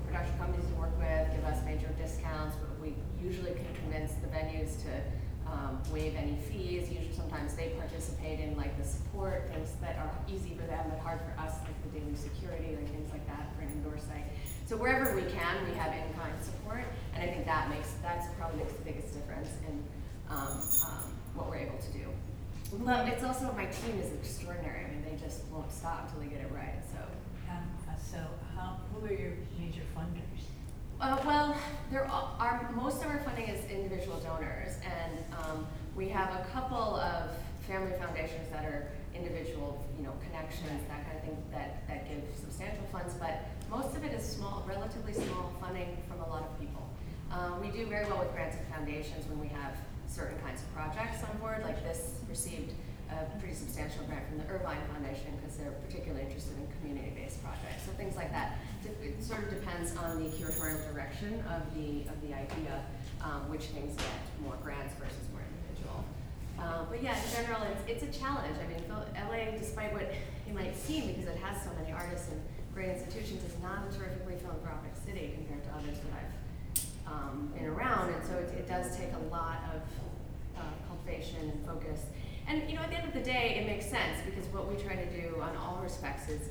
[0.06, 2.56] production companies we work with give us major discounts.
[2.56, 4.92] But we usually can convince the venues to
[5.50, 6.88] um, waive any fees.
[6.88, 10.98] Usually, sometimes they participate in like the support things that are easy for them but
[11.00, 14.24] hard for us, like the daily security or things like that for an indoor site.
[14.68, 18.58] So wherever we can, we have in-kind support, and I think that makes that's probably
[18.58, 19.82] makes the biggest difference in
[20.28, 22.04] um, um, what we're able to do.
[22.84, 24.84] But it's also my team is extraordinary.
[24.84, 26.76] I mean, they just won't stop until they get it right.
[26.92, 27.00] So.
[27.48, 28.18] Um, uh, so
[28.54, 30.44] how, who are your major funders?
[31.00, 31.56] Uh, well,
[31.90, 36.44] there are, our, most of our funding is individual donors, and um, we have a
[36.52, 37.30] couple of
[37.66, 42.22] family foundations that are individual, you know, connections, that kind of thing, that, that give
[42.38, 46.60] substantial funds, but most of it is small, relatively small funding from a lot of
[46.60, 46.88] people.
[47.30, 49.76] Um, we do very well with grants and foundations when we have
[50.06, 52.72] certain kinds of projects on board, like this received
[53.10, 57.84] a pretty substantial grant from the Irvine Foundation because they're particularly interested in community-based projects.
[57.84, 58.58] So things like that.
[58.84, 62.84] It sort of depends on the curatorial direction of the of the idea,
[63.24, 66.04] um, which things get more grants versus more individual.
[66.60, 68.56] Um, but yeah, in general, it's, it's a challenge.
[68.60, 72.40] I mean, LA, despite what it might seem, because it has so many artists and
[72.78, 77.66] great institutions, is not a terrifically philanthropic city compared to others that I've um, been
[77.66, 78.14] around.
[78.14, 79.82] And so it, it does take a lot of
[80.54, 82.06] uh, cultivation and focus.
[82.46, 84.80] And you know, at the end of the day, it makes sense because what we
[84.80, 86.50] try to do on all respects is,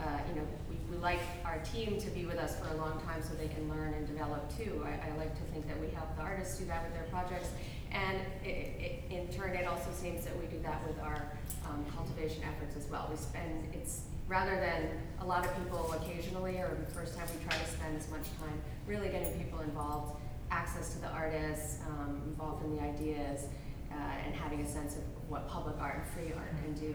[0.00, 2.98] uh, you know, we, we like our team to be with us for a long
[3.04, 4.80] time so they can learn and develop too.
[4.80, 7.50] I, I like to think that we help the artists do that with their projects,
[7.92, 8.48] and it,
[8.80, 11.20] it, in turn, it also seems that we do that with our
[11.68, 13.08] um, cultivation efforts as well.
[13.10, 17.44] We spend it's rather than a lot of people occasionally or the first time we
[17.44, 22.22] try to spend as much time really getting people involved, access to the artists, um,
[22.26, 23.46] involved in the ideas
[23.92, 26.94] uh, and having a sense of what public art and free art can do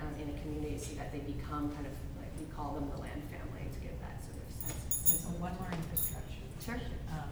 [0.00, 3.00] um, in a community so that they become kind of like we call them the
[3.00, 5.10] LAND family to give that sort of sense.
[5.10, 6.44] And so one more infrastructure.
[6.60, 6.80] Sure.
[7.08, 7.30] Um,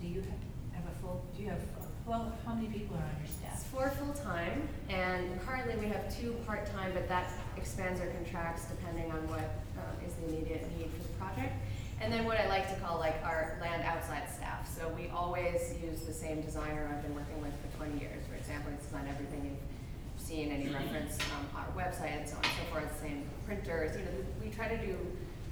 [0.00, 0.42] do you have,
[0.78, 1.60] have a full, do you have,
[2.08, 3.52] well, how many people are on your staff?
[3.54, 8.06] It's four full time, and currently we have two part time, but that expands or
[8.06, 9.44] contracts depending on what
[9.76, 11.52] um, is the immediate need for the project.
[12.00, 14.70] And then what I like to call like our LAND outside staff.
[14.72, 18.24] So we always use the same designer I've been working with for 20 years.
[18.30, 22.44] For example, it's designed everything you've seen, any reference on our website and so on
[22.44, 23.00] and so forth.
[23.02, 23.98] Same printers.
[23.98, 24.96] You know, we try to do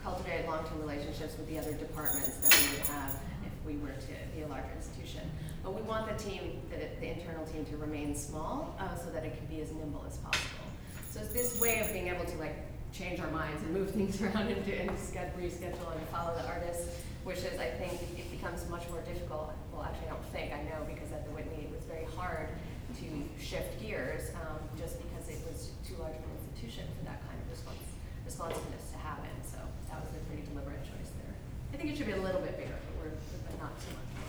[0.03, 4.15] cultivate long-term relationships with the other departments that we would have if we were to
[4.33, 5.29] be a larger institution.
[5.67, 9.27] But we want the team, the, the internal team, to remain small uh, so that
[9.27, 10.63] it can be as nimble as possible.
[11.11, 12.55] So it's this way of being able to like
[12.95, 14.91] change our minds and move things around and, and
[15.35, 19.51] reschedule and follow the artists, which is, I think, it becomes much more difficult.
[19.75, 22.47] Well, actually, I don't think, I know, because at the Whitney it was very hard
[23.03, 23.07] to
[23.43, 27.43] shift gears um, just because it was too large of an institution for that kind
[27.43, 27.91] of respons-
[28.23, 29.35] responsiveness to happen.
[29.43, 29.59] So
[29.91, 31.35] that was a pretty deliberate choice there.
[31.75, 34.07] I think it should be a little bit bigger, but we're but not too much
[34.15, 34.27] more.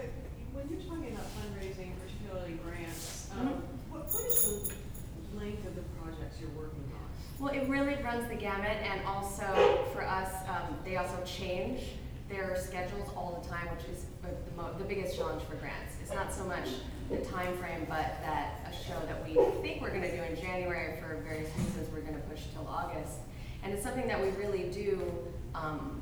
[0.00, 0.06] But
[0.52, 5.82] when you're talking about fundraising, particularly grants, um, what, what is the length of the
[6.00, 7.00] projects you're working on?
[7.38, 11.80] Well, it really runs the gamut, and also for us, um, they also change
[12.28, 15.94] their schedules all the time, which is the, the mo- the biggest challenge for grants.
[16.02, 16.68] It's not so much
[17.10, 21.00] the time frame, but that a show that we think we're gonna do in January
[21.00, 23.18] for various reasons, we're gonna push till August.
[23.64, 25.10] And it's something that we really do,
[25.54, 26.00] um,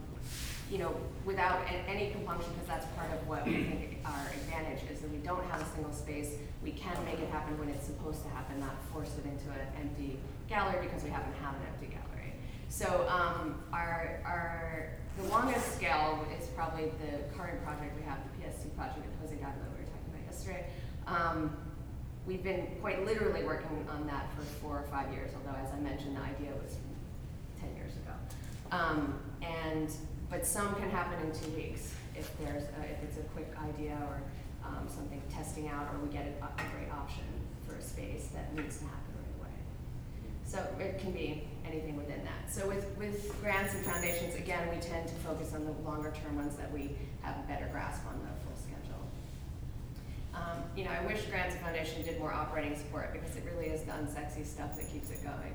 [0.71, 0.95] you know,
[1.25, 5.19] without any compunction, because that's part of what we think our advantage is, that we
[5.19, 6.35] don't have a single space.
[6.63, 9.69] We can make it happen when it's supposed to happen, not force it into an
[9.81, 12.35] empty gallery because we happen to have an empty gallery.
[12.69, 14.91] So, um, our, our,
[15.21, 19.37] the longest scale is probably the current project we have, the PST project at Jose
[19.37, 20.67] that we were talking about yesterday.
[21.07, 21.57] Um,
[22.27, 25.81] we've been quite literally working on that for four or five years, although as I
[25.81, 26.77] mentioned, the idea was
[27.61, 28.15] ten years ago.
[28.71, 29.91] Um, and,
[30.29, 33.97] but some can happen in two weeks if there's, a, if it's a quick idea
[34.09, 34.23] or,
[34.65, 37.25] um, something testing out, or we get a, a great option
[37.67, 39.57] for a space that needs to happen right away.
[40.45, 42.53] So it can be anything within that.
[42.53, 46.37] So with, with grants and foundations, again, we tend to focus on the longer term
[46.37, 49.05] ones that we have a better grasp on the full schedule.
[50.35, 53.67] Um, you know, I wish Grants and Foundation did more operating support because it really
[53.73, 55.55] is the unsexy stuff that keeps it going.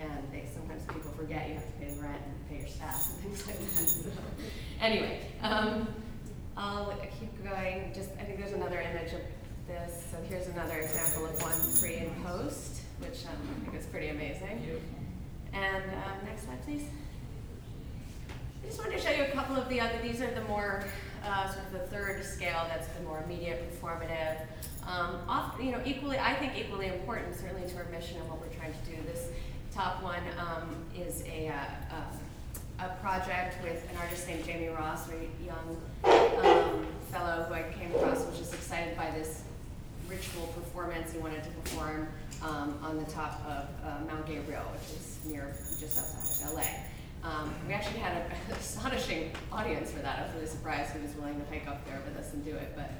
[0.00, 3.10] And they, sometimes people forget you have to pay the rent and pay your staff
[3.10, 3.88] and things like that.
[3.88, 4.10] So,
[4.80, 5.86] anyway, um,
[6.56, 7.92] I'll keep going.
[7.94, 9.20] Just, I think there's another image of
[9.66, 10.06] this.
[10.10, 14.08] So here's another example of one pre and post, which um, I think is pretty
[14.08, 14.80] amazing.
[15.52, 16.84] And um, next slide, please.
[18.62, 20.84] I just wanted to show you a couple of the other, these are the more,
[21.24, 24.36] uh, sort of the third scale, that's the more immediate performative.
[24.86, 28.40] Um, off, you know, equally, I think equally important, certainly to our mission and what
[28.40, 28.96] we're trying to do.
[29.06, 29.29] This
[29.72, 31.96] top one um, is a, uh,
[32.80, 37.64] a, a project with an artist named Jamie Ross, a young um, fellow who I
[37.78, 39.42] came across, was just excited by this
[40.08, 42.08] ritual performance he wanted to perform
[42.42, 46.64] um, on the top of uh, Mount Gabriel, which is near just outside of LA.
[47.22, 48.16] Um, we actually had
[48.48, 50.18] an astonishing audience for that.
[50.18, 52.54] I was really surprised he was willing to hike up there with us and do
[52.56, 52.90] it, but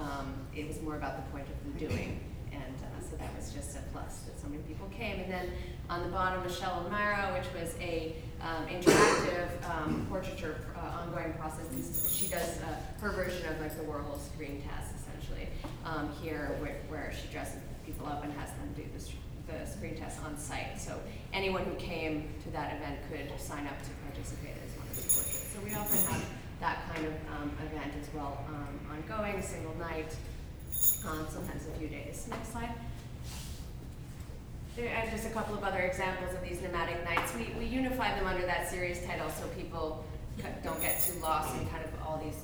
[0.00, 2.20] um, it was more about the point of the doing.
[2.52, 5.20] And uh, so that was just a plus that so many people came.
[5.20, 5.50] And then
[5.90, 11.66] on the bottom, Michele O'Marah, which was a um, interactive um, portraiture uh, ongoing process.
[12.10, 15.48] She does uh, her version of like the Warhol screen test, essentially,
[15.84, 19.94] um, here where, where she dresses people up and has them do the, the screen
[19.96, 20.80] test on site.
[20.80, 20.98] So
[21.32, 25.02] anyone who came to that event could sign up to participate as one of the
[25.02, 25.50] portraits.
[25.52, 26.24] So we often have
[26.60, 30.16] that kind of um, event as well, um, ongoing, single night,
[31.06, 32.26] um, sometimes a few days.
[32.30, 32.74] Next slide.
[34.76, 37.32] There are just a couple of other examples of these nomadic nights.
[37.36, 40.04] We, we unify them under that series title so people
[40.64, 42.42] don't get too lost in kind of all these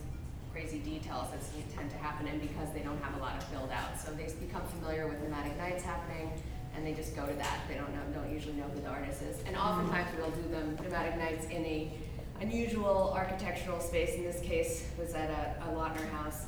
[0.52, 1.40] crazy details that
[1.76, 4.00] tend to happen and because they don't have a lot of build out.
[4.00, 6.30] So they become familiar with nomadic nights happening
[6.76, 7.62] and they just go to that.
[7.68, 9.38] They don't know, don't usually know who the artist is.
[9.46, 11.92] And oftentimes we'll do them nomadic nights in a
[12.40, 14.14] unusual architectural space.
[14.14, 16.46] In this case was at a, a Lautner house.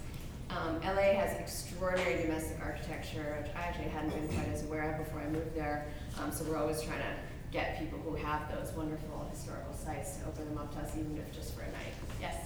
[0.53, 5.05] Um, LA has extraordinary domestic architecture, which I actually hadn't been quite as aware of
[5.05, 5.86] before I moved there.
[6.20, 7.14] Um, so we're always trying to
[7.50, 11.16] get people who have those wonderful historical sites to open them up to us, even
[11.16, 11.94] if just for a night.
[12.20, 12.36] Yes?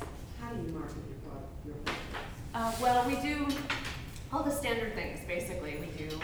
[0.40, 1.74] How do you market your product, your?
[2.54, 3.48] Uh, well, we do
[4.32, 5.76] all the standard things, basically.
[5.80, 6.18] We do,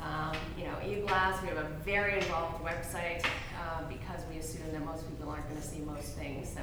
[0.00, 3.24] um, you know, e-blast, we have a very involved website,
[3.60, 6.60] uh, because we assume that most people aren't gonna see most things, so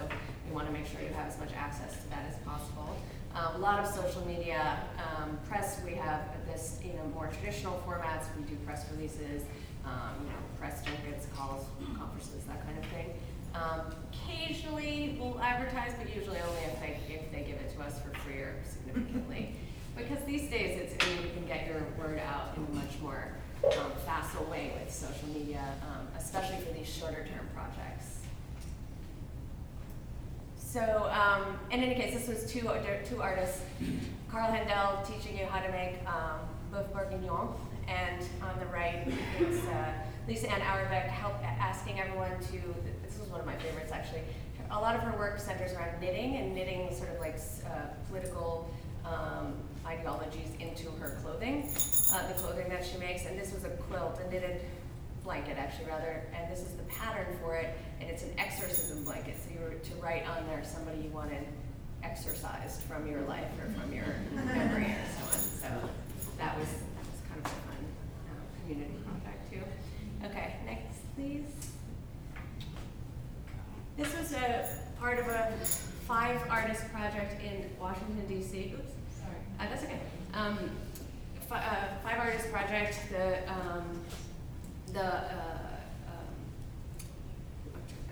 [0.48, 2.96] we wanna make sure you have as much access to that as possible.
[3.36, 7.82] Um, a lot of social media, um, press, we have this, you know, more traditional
[7.88, 9.44] formats, we do press releases,
[9.86, 11.66] um, you know, press junkets, calls,
[11.98, 13.14] conferences, that kind of thing.
[13.56, 18.00] Um, occasionally, we'll advertise, but usually only if they, if they give it to us
[18.02, 19.56] for free or significantly.
[19.98, 22.98] Because these days, it's, I mean, you can get your word out in a much
[23.02, 23.34] more,
[23.66, 28.19] um, facile way with social media, um, especially for these shorter term projects.
[30.72, 32.70] So, um, in any case, this was two,
[33.04, 33.64] two artists,
[34.30, 36.42] Karl Haendel teaching you how to make um,
[36.72, 37.56] boeuf bourguignon,
[37.88, 39.92] and on the right is uh,
[40.28, 42.62] Lisa Anne Auerbach help, asking everyone to,
[43.04, 44.22] this was one of my favorites actually,
[44.70, 48.70] a lot of her work centers around knitting and knitting sort of like uh, political
[49.06, 49.56] um,
[49.88, 51.68] ideologies into her clothing,
[52.14, 54.62] uh, the clothing that she makes, and this was a quilt, a knitted
[55.24, 59.36] blanket actually rather, and this is the pattern for it, and it's an exorcism blanket.
[59.44, 61.46] So you were to write on there somebody you wanted
[62.04, 65.32] exorcised from your life or from your memory or so on.
[65.34, 65.90] So
[66.38, 67.86] that was that was kind of a fun
[68.30, 70.26] uh, community project too.
[70.26, 71.46] Okay, next please.
[73.98, 75.52] This was a part of a
[76.08, 78.74] five artist project in Washington D.C.
[78.76, 80.00] Oops, sorry, uh, that's okay.
[80.34, 80.58] Um,
[81.50, 82.98] fi- uh, five artist project.
[83.12, 84.02] The um,
[84.94, 85.58] the uh,
[86.08, 86.36] um,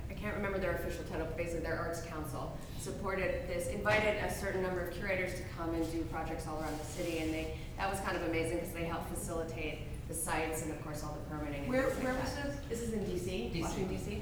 [0.10, 4.34] I can't remember their official title, but basically their arts council supported this, invited a
[4.34, 7.56] certain number of curators to come and do projects all around the city, and they,
[7.78, 11.18] that was kind of amazing because they helped facilitate the sites and of course all
[11.22, 12.56] the permitting and Where, like where was this?
[12.70, 13.62] This is in DC, DC.
[13.62, 14.22] Washington DC.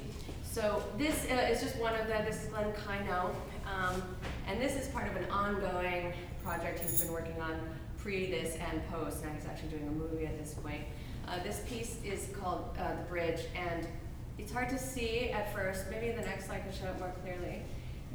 [0.51, 3.35] So this uh, is just one of the, this is Glenn Kaino,
[3.67, 4.01] um,
[4.47, 7.59] and this is part of an ongoing project he's been working on
[7.97, 10.81] pre this and post, and he's actually doing a movie at this point.
[11.27, 13.87] Uh, this piece is called uh, The Bridge, and
[14.37, 17.61] it's hard to see at first, maybe the next slide can show it more clearly.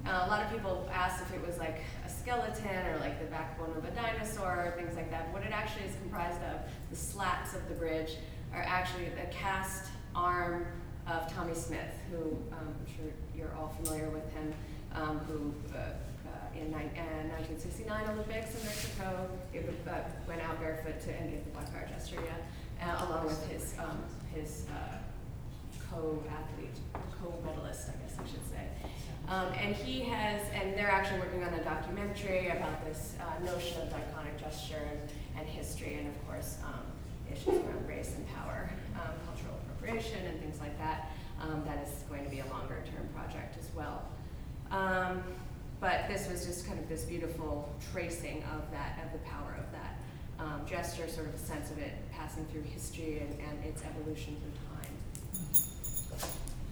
[0.06, 3.26] Uh, a lot of people asked if it was like a skeleton or like the
[3.26, 5.32] backbone of a dinosaur or things like that.
[5.32, 8.16] What it actually is comprised of, the slats of the bridge,
[8.54, 10.66] are actually the cast arm
[11.06, 14.54] of Tommie Smith, who um, I'm sure you're all familiar with him,
[14.94, 19.68] um, who uh, uh, in ni- uh, 1969 Olympics in Mexico it,
[20.26, 22.36] went out barefoot to gave the Black Power gesture, yeah,
[22.82, 23.98] uh, along with his um,
[24.34, 24.96] his uh,
[25.90, 26.78] co-athlete,
[27.20, 28.68] co-medalist, I guess I should say.
[29.28, 33.80] Um, and he has, and they're actually working on a documentary about this uh, notion
[33.82, 35.00] of iconic gesture and,
[35.38, 36.82] and history, and of course, um,
[37.32, 41.10] issues around race and power, um, cultural appropriation, and things like that.
[41.40, 44.02] Um, that is going to be a longer term project as well.
[44.70, 45.22] Um,
[45.80, 49.69] but this was just kind of this beautiful tracing of that, of the power of
[50.40, 54.36] um, gesture, sort of a sense of it passing through history and, and its evolution
[54.40, 54.94] through time.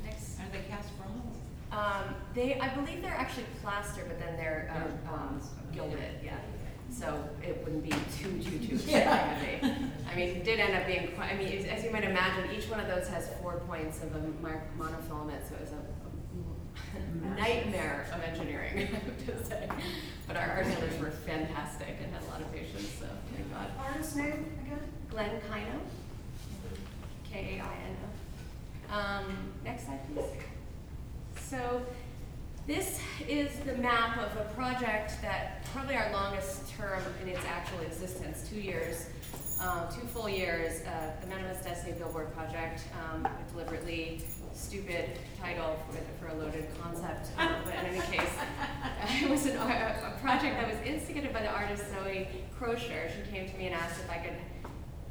[0.05, 0.39] Next.
[0.41, 1.37] Are they cast bronze?
[1.71, 5.41] Um, they, I believe they're actually plaster, but then they're, um, um,
[5.75, 6.39] gilded, yeah.
[6.91, 9.35] So it wouldn't be too, too, too Yeah.
[9.35, 9.75] heavy.
[10.11, 12.51] I mean, it did end up being quite, I mean, as- as you might imagine,
[12.57, 15.77] each one of those has four points of a mi- monofilament, so it was a
[15.77, 15.88] a
[17.37, 19.69] nightmare of engineering, I have to say.
[20.27, 23.71] But our art dealers were fantastic and had a lot of patience, so thank God.
[23.79, 24.81] Artist name again?
[25.11, 25.81] Glenn Kaino.
[27.31, 28.95] K A I N O.
[28.95, 29.25] Um,
[29.65, 30.25] next slide, please.
[31.41, 31.83] So,
[32.67, 37.81] this is the map of a project that probably our longest term in its actual
[37.81, 39.07] existence, two years,
[39.61, 44.21] um, two full years, uh, the Manifest Destiny Billboard Project, um, deliberately
[44.59, 48.31] stupid title for, for a loaded concept, um, but in any case,
[49.23, 52.27] it was an, a, project that was instigated by the artist Zoe
[52.59, 53.09] Crosher.
[53.09, 54.35] She came to me and asked if I could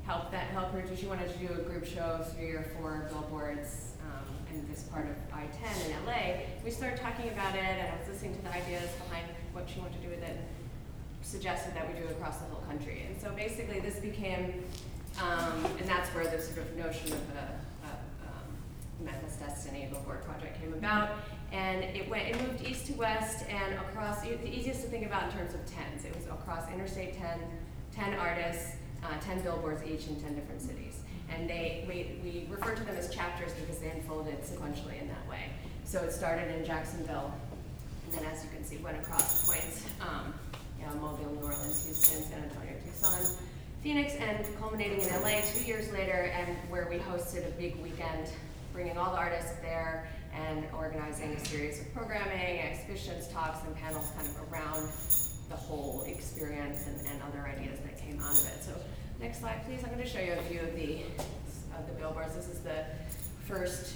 [0.05, 0.83] help that help her.
[0.95, 4.83] She wanted to do a group show of three or four billboards um, in this
[4.83, 6.43] part of I-10 in LA.
[6.63, 9.79] We started talking about it, and I was listening to the ideas behind what she
[9.79, 10.29] wanted to do with it.
[10.29, 10.39] and
[11.21, 14.63] Suggested that we do it across the whole country, and so basically this became,
[15.21, 17.66] um, and that's where the sort of notion of the
[19.01, 21.09] Manifest Destiny billboard project came about.
[21.51, 25.23] And it went, it moved east to west and across, the easiest to think about
[25.23, 26.05] in terms of tens.
[26.05, 27.39] It was across Interstate 10,
[27.95, 31.01] 10 artists, uh, 10 billboards each in 10 different cities.
[31.29, 35.27] And they, we, we refer to them as chapters because they unfolded sequentially in that
[35.29, 35.49] way.
[35.83, 37.33] So it started in Jacksonville,
[38.05, 40.33] and then as you can see, went across points, um,
[40.79, 43.37] you know, Mobile, New Orleans, Houston, San Antonio, Tucson,
[43.83, 48.27] Phoenix, and culminating in LA two years later, and where we hosted a big weekend,
[48.77, 54.05] bringing all the artists there and organizing a series of programming, exhibitions, talks, and panels
[54.15, 54.87] kind of around
[55.49, 58.63] the whole experience and, and other ideas that came out of it.
[58.63, 58.73] So
[59.19, 59.79] next slide, please.
[59.83, 61.01] I'm going to show you a few of the
[61.75, 62.35] of the billboards.
[62.35, 62.85] This is the
[63.47, 63.95] first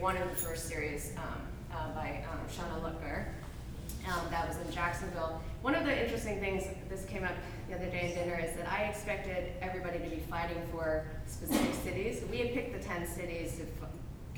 [0.00, 2.82] one of the first series um, uh, by um, Shauna.
[2.84, 5.40] Um, that was in Jacksonville.
[5.62, 7.34] One of the interesting things, this came up
[7.68, 11.74] the other day at dinner, is that I expected everybody to be fighting for specific
[11.84, 12.22] cities.
[12.30, 13.60] We had picked the 10 cities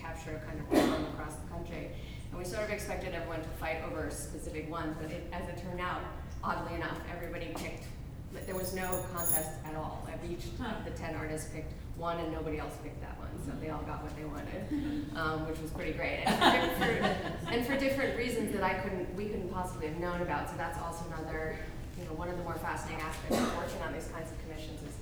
[0.09, 1.91] capture kind of all them across the country.
[2.31, 5.59] And we sort of expected everyone to fight over specific ones, but it, as it
[5.63, 6.01] turned out,
[6.43, 7.85] oddly enough, everybody picked,
[8.47, 10.07] there was no contest at all.
[10.29, 13.71] Each of the 10 artists picked one and nobody else picked that one, so they
[13.71, 16.25] all got what they wanted, um, which was pretty great.
[16.27, 17.17] And for, different,
[17.51, 20.79] and for different reasons that I couldn't, we couldn't possibly have known about, so that's
[20.79, 21.57] also another,
[21.99, 24.81] you know, one of the more fascinating aspects of working on these kinds of commissions
[24.83, 24.98] is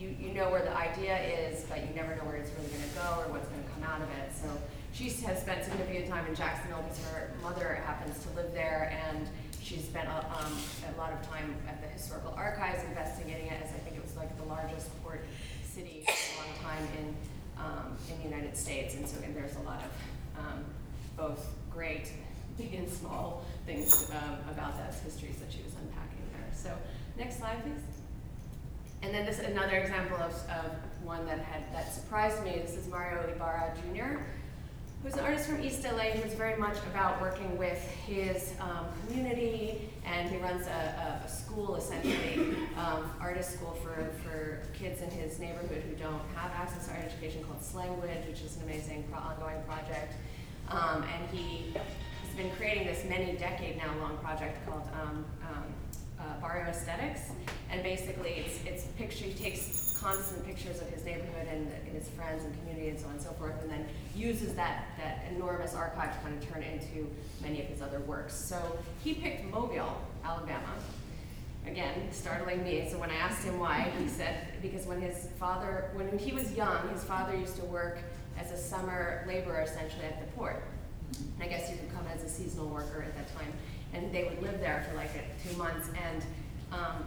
[0.00, 2.96] you, you know where the idea is, but you never know where it's really gonna
[2.96, 4.32] go or what's gonna come out of it.
[4.32, 4.48] So
[4.92, 9.28] she has spent significant time in Jacksonville because her mother happens to live there and
[9.60, 10.56] she's spent a, um,
[10.88, 14.16] a lot of time at the historical archives investigating it as I think it was
[14.16, 15.22] like the largest port
[15.62, 17.14] city for a long time in,
[17.60, 18.94] um, in the United States.
[18.96, 20.64] And so and there's a lot of um,
[21.14, 22.08] both great,
[22.56, 26.48] big and small things um, about those histories that she was unpacking there.
[26.56, 26.72] So
[27.18, 27.99] next slide, please.
[29.02, 30.72] And then this is another example of, of
[31.02, 32.60] one that had that surprised me.
[32.64, 34.20] This is Mario Ybarra Jr.,
[35.02, 39.88] who's an artist from East LA who's very much about working with his um, community,
[40.04, 45.10] and he runs a, a, a school essentially, um, artist school for, for kids in
[45.10, 49.04] his neighborhood who don't have access to art education called Slanguage, which is an amazing
[49.10, 50.12] pro- ongoing project.
[50.68, 55.64] Um, and he has been creating this many decade now long project called um, um,
[56.20, 57.30] uh, Barrio Aesthetics.
[57.70, 62.08] And basically, it's, it's picture, he takes constant pictures of his neighborhood and, and his
[62.10, 65.74] friends and community and so on and so forth, and then uses that, that enormous
[65.74, 67.08] archive to kind of turn into
[67.42, 68.34] many of his other works.
[68.34, 70.74] So he picked Mobile, Alabama,
[71.66, 72.88] again, startling me.
[72.90, 76.52] So when I asked him why, he said because when his father, when he was
[76.54, 77.98] young, his father used to work
[78.38, 80.62] as a summer laborer essentially at the port.
[81.34, 83.52] And I guess you could come as a seasonal worker at that time.
[83.92, 85.88] And they would live there for like a, two months.
[85.88, 86.24] And
[86.72, 87.04] um,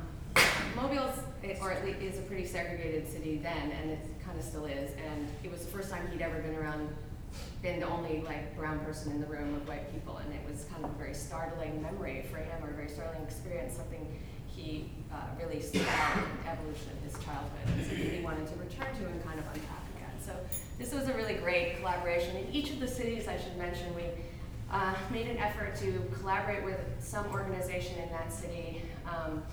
[1.61, 4.91] or at least is a pretty segregated city then, and it kind of still is.
[4.91, 6.89] And it was the first time he'd ever been around,
[7.61, 10.17] been the only like brown person in the room with white people.
[10.17, 13.23] And it was kind of a very startling memory for him, or a very startling
[13.23, 17.65] experience, something he uh, really saw in the evolution of his childhood.
[17.67, 20.15] And something he wanted to return to and kind of unpack again.
[20.19, 20.35] So
[20.77, 22.35] this was a really great collaboration.
[22.35, 24.03] In each of the cities, I should mention, we
[24.73, 29.43] uh, made an effort to collaborate with some organization in that city, um,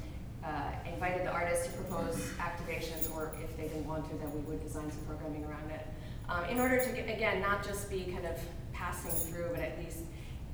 [0.42, 4.40] uh, invited the artists to propose activations, or if they didn't want to, then we
[4.40, 5.86] would design some programming around it.
[6.30, 8.38] Um, in order to, get, again, not just be kind of
[8.72, 9.98] passing through, but at least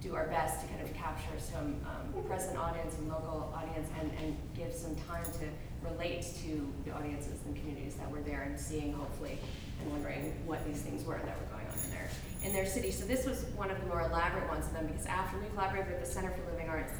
[0.00, 4.10] do our best to kind of capture some um, present audience and local audience and,
[4.22, 8.58] and give some time to relate to the audiences and communities that were there and
[8.58, 9.38] seeing hopefully
[9.80, 11.55] and wondering what these things were that were going
[12.46, 12.92] in their city.
[12.92, 15.90] So this was one of the more elaborate ones of them because after we collaborated
[15.90, 16.92] with the Center for Living Arts,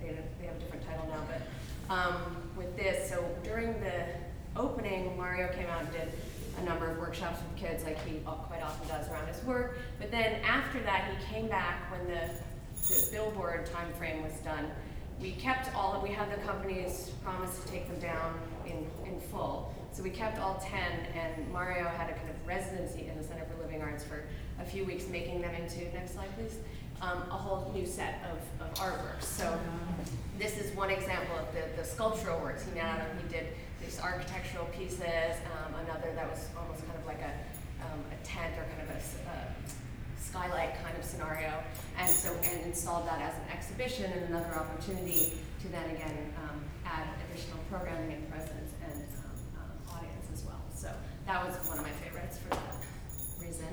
[0.00, 0.06] they,
[0.46, 4.06] have a different title now, but um, with this, so during the
[4.56, 6.08] opening, Mario came out and did
[6.60, 9.78] a number of workshops with kids like he quite often does around his work.
[9.98, 12.30] But then after that, he came back when the,
[12.88, 14.70] the billboard time frame was done.
[15.20, 19.20] We kept all, of, we had the companies promise to take them down in, in
[19.20, 19.72] full.
[19.92, 20.80] So we kept all 10,
[21.14, 24.24] and Mario had a kind of residency in the Center for Living Arts for
[24.60, 26.56] a few weeks, making them into, next slide please,
[27.02, 29.24] um, a whole new set of, of artworks.
[29.24, 29.58] So
[30.38, 33.02] this is one example of the, the sculptural works he of.
[33.22, 33.48] He did
[33.84, 37.32] these architectural pieces, um, another that was almost kind of like a,
[37.84, 39.44] um, a tent or kind of a uh,
[40.18, 41.52] skylight kind of scenario,
[41.98, 46.64] and so and installed that as an exhibition and another opportunity to then again um,
[46.86, 50.62] add additional programming and presence and um, um, audience as well.
[50.74, 50.88] So
[51.26, 52.76] that was one of my favorites for that
[53.40, 53.68] reason.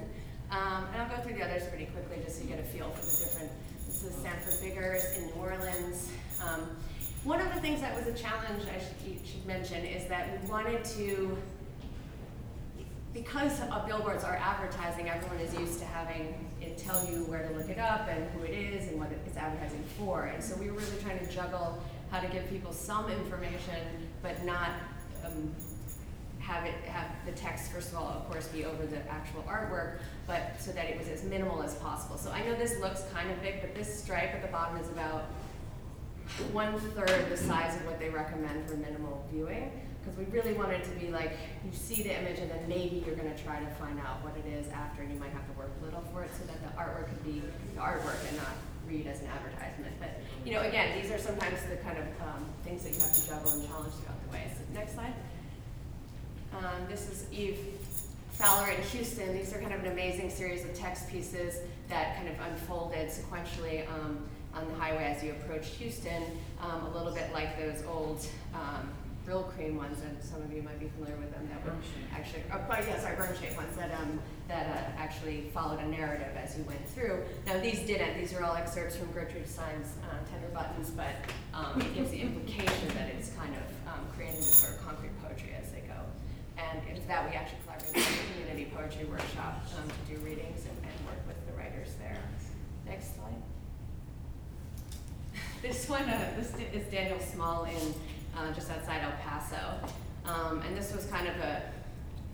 [0.51, 2.89] Um, and I'll go through the others pretty quickly just so you get a feel
[2.89, 3.51] for the different.
[3.85, 6.11] This is Sanford Biggers in New Orleans.
[6.41, 6.69] Um,
[7.23, 10.49] one of the things that was a challenge I should, should mention is that we
[10.49, 11.37] wanted to,
[13.13, 17.69] because billboards are advertising, everyone is used to having it tell you where to look
[17.69, 20.25] it up and who it is and what it's advertising for.
[20.25, 21.81] And so we were really trying to juggle
[22.11, 24.69] how to give people some information, but not
[25.25, 25.53] um,
[26.49, 29.99] have it have the text first of all, of course, be over the actual artwork,
[30.25, 32.17] but so that it was as minimal as possible.
[32.17, 34.89] So I know this looks kind of big, but this stripe at the bottom is
[34.89, 35.25] about
[36.51, 40.83] one third the size of what they recommend for minimal viewing because we really wanted
[40.83, 41.33] to be like
[41.65, 44.33] you see the image and then maybe you're going to try to find out what
[44.37, 46.61] it is after and you might have to work a little for it so that
[46.61, 47.41] the artwork could be
[47.73, 48.53] the artwork and not
[48.87, 49.93] read as an advertisement.
[49.99, 53.13] But you know again these are sometimes the kind of um, things that you have
[53.13, 54.51] to juggle and challenge throughout the way.
[54.53, 55.13] So next slide
[56.57, 57.59] um, this is eve
[58.31, 62.29] fowler in houston these are kind of an amazing series of text pieces that kind
[62.29, 64.23] of unfolded sequentially um,
[64.53, 66.23] on the highway as you approached Houston,
[66.61, 68.89] um, a little bit like those old um,
[69.25, 71.47] Brylcreem ones, and some of you might be familiar with them.
[71.51, 71.77] That were
[72.13, 76.35] actually, oh, but yeah, sorry, Burma-Shave ones that um, that uh, actually followed a narrative
[76.35, 77.23] as you went through.
[77.45, 81.13] Now these didn't; these are all excerpts from Gertrude Stein's uh, Tender Buttons, but
[81.53, 85.11] um, it gives the implication that it's kind of um, creating this sort of concrete
[85.21, 85.93] poetry as they go.
[86.59, 90.65] And it's that we actually collaborated with the community poetry workshop um, to do readings
[90.65, 92.17] and, and work with the writers there.
[92.85, 93.41] Next slide.
[95.61, 97.93] This one, uh, this is Daniel Small in
[98.37, 99.77] uh, just outside El Paso,
[100.25, 101.61] um, and this was kind of a,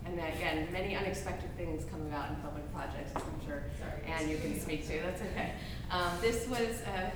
[0.06, 4.02] and again, many unexpected things come about in public projects, as I'm sure, Sorry.
[4.06, 5.00] and you can speak to.
[5.02, 5.54] That's okay.
[5.90, 7.10] Um, this was uh,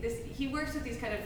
[0.00, 0.20] this.
[0.32, 1.20] He works with these kind of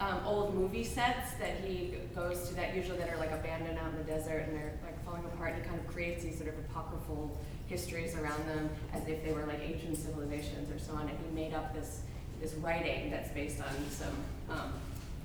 [0.00, 3.92] um, old movie sets that he goes to that usually that are like abandoned out
[3.92, 5.52] in the desert and they're like falling apart.
[5.52, 9.32] And He kind of creates these sort of apocryphal histories around them as if they
[9.32, 11.02] were like ancient civilizations or so on.
[11.02, 12.00] And he made up this
[12.40, 14.16] this writing that's based on some
[14.48, 14.72] um,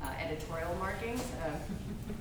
[0.03, 1.21] uh, editorial markings.
[1.41, 1.57] Uh,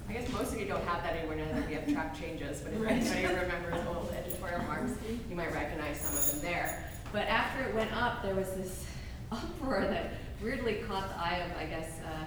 [0.09, 2.61] I guess most of you don't have that anymore now that we have track changes,
[2.61, 4.93] but if anybody remembers old editorial marks,
[5.29, 6.85] you might recognize some of them there.
[7.13, 8.87] But after it went up, there was this
[9.33, 12.25] uproar that weirdly caught the eye of, I guess, uh,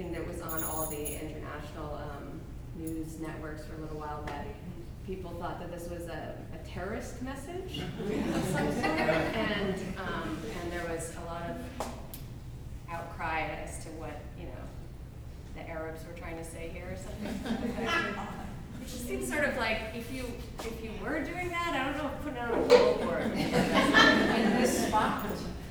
[0.00, 2.40] and it was on all the international um,
[2.76, 4.46] news networks for a little while that
[5.06, 10.72] people thought that this was a, a terrorist message of some sort, and um, and
[10.72, 11.86] there was a lot of
[12.90, 14.64] outcry as to what you know
[15.56, 17.76] the Arabs were trying to say here or something.
[18.80, 20.24] It just seems sort of like if you
[20.60, 23.22] if you were doing that, I don't know putting on a billboard.
[23.32, 25.26] In this spot.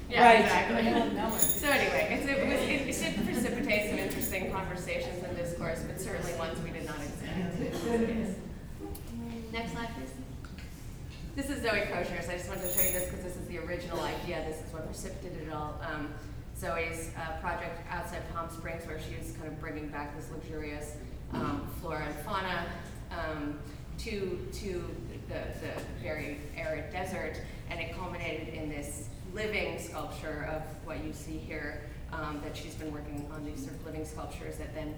[0.09, 0.39] Yeah, Right.
[0.41, 0.77] exactly.
[0.87, 1.39] I don't know it.
[1.39, 2.61] So anyway, it's, it, was,
[2.97, 6.97] it, it did precipitate some interesting conversations and discourse, but certainly ones we did not
[6.97, 7.37] expect.
[9.53, 10.11] Next slide, please.
[11.35, 13.47] This is Zoe Crosher, so I just wanted to show you this because this is
[13.47, 14.43] the original idea.
[14.47, 15.79] This is what precipitated it all.
[15.83, 16.11] Um,
[16.57, 20.95] Zoe's uh, project outside Palm Springs, where she she's kind of bringing back this luxurious
[21.33, 22.65] um, flora and fauna
[23.11, 23.59] um,
[23.99, 24.83] to to
[25.29, 27.39] the, the very arid desert,
[27.69, 31.83] and it culminated in this living sculpture of what you see here.
[32.11, 34.95] Um, that she's been working on these sort of living sculptures that then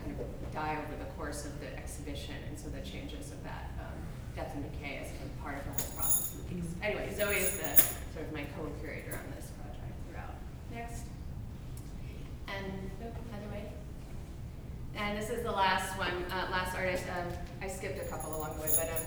[0.00, 3.68] kind of die over the course of the exhibition, and so the changes of that
[3.78, 3.92] um,
[4.34, 6.64] death and decay is kind of part of the whole process of the piece.
[6.82, 7.76] Anyway, Zoe is the
[8.16, 10.40] sort of my co-curator on this project throughout.
[10.72, 11.02] Next.
[12.48, 13.68] And, nope, other way.
[14.96, 17.04] And this is the last one, uh, last artist.
[17.12, 17.28] Um,
[17.60, 19.04] I skipped a couple along the way, but um,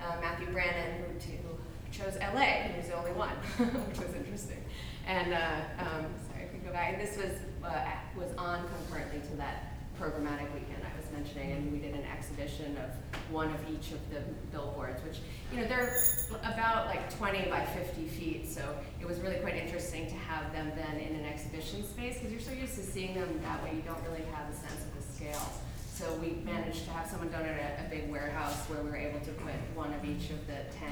[0.00, 1.49] uh, Matthew Brannon, who, t- who
[1.92, 3.30] chose LA, and he was the only one,
[3.88, 4.62] which was interesting.
[5.06, 7.32] And uh, um, sorry, if we go back, this was
[7.64, 7.84] uh,
[8.16, 12.78] was on concurrently to that programmatic weekend I was mentioning, and we did an exhibition
[12.78, 12.90] of
[13.30, 14.20] one of each of the
[14.50, 15.18] billboards, which
[15.52, 16.02] you know they're
[16.40, 18.62] about like 20 by 50 feet, so
[19.00, 22.40] it was really quite interesting to have them then in an exhibition space because you're
[22.40, 25.12] so used to seeing them that way, you don't really have a sense of the
[25.12, 25.52] scale.
[25.92, 29.20] So we managed to have someone donate a, a big warehouse where we were able
[29.20, 30.88] to put one of each of the 10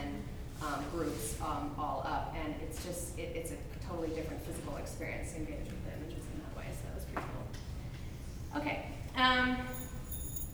[0.62, 3.56] um, groups um, all up, and it's just it, it's a
[3.88, 6.66] totally different physical experience to engage with the images in that way.
[6.72, 8.60] So that was pretty cool.
[8.60, 8.86] Okay,
[9.16, 9.58] um,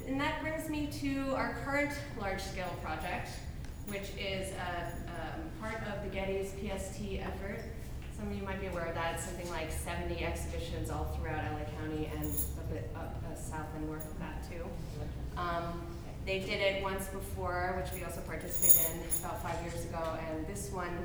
[0.07, 3.31] and that brings me to our current large-scale project,
[3.87, 7.63] which is a, um, part of the Getty's PST effort.
[8.17, 9.15] Some of you might be aware of that.
[9.15, 13.67] It's something like 70 exhibitions all throughout LA County and a bit up uh, south
[13.77, 14.65] and north of that too.
[16.27, 20.47] They did it once before, which we also participated in about five years ago, and
[20.47, 20.97] this one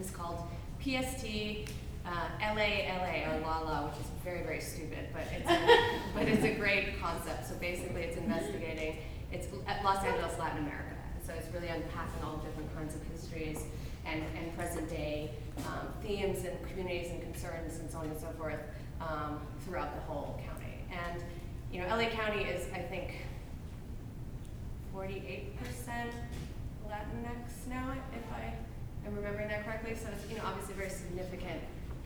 [0.00, 0.48] is called
[0.80, 1.68] PST
[2.06, 5.78] uh, LA LA or LALA, which is very very stupid, but it's a,
[6.14, 7.46] but it's a great concept.
[7.46, 8.96] So basically, it's investigating
[9.32, 9.48] it's
[9.84, 10.96] Los Angeles, Latin America.
[11.26, 13.64] So it's really unpacking all different kinds of histories
[14.06, 15.32] and, and present day
[15.66, 18.60] um, themes and communities and concerns and so on and so forth
[19.00, 20.80] um, throughout the whole county.
[20.90, 21.22] And
[21.70, 23.26] you know, LA County is I think
[24.98, 25.54] 48%
[26.88, 28.52] Latinx now, if I
[29.06, 29.94] am remembering that correctly.
[29.94, 31.60] So it's, you know, obviously very significant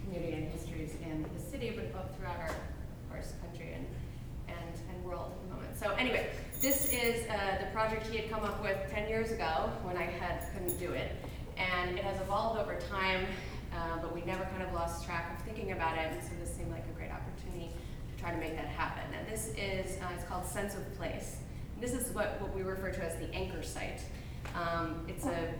[0.04, 2.54] community and histories in the city, but throughout our,
[3.10, 3.86] course, country and,
[4.48, 5.78] and, and world at the moment.
[5.78, 6.28] So anyway,
[6.60, 10.04] this is uh, the project he had come up with 10 years ago when I
[10.04, 11.12] had couldn't do it.
[11.56, 13.24] And it has evolved over time,
[13.74, 16.12] uh, but we never kind of lost track of thinking about it.
[16.12, 17.72] And so this seemed like a great opportunity
[18.14, 19.04] to try to make that happen.
[19.18, 21.38] And this is, uh, it's called Sense of Place.
[21.82, 24.02] This is what, what we refer to as the anchor site.
[24.54, 25.52] Um, it's a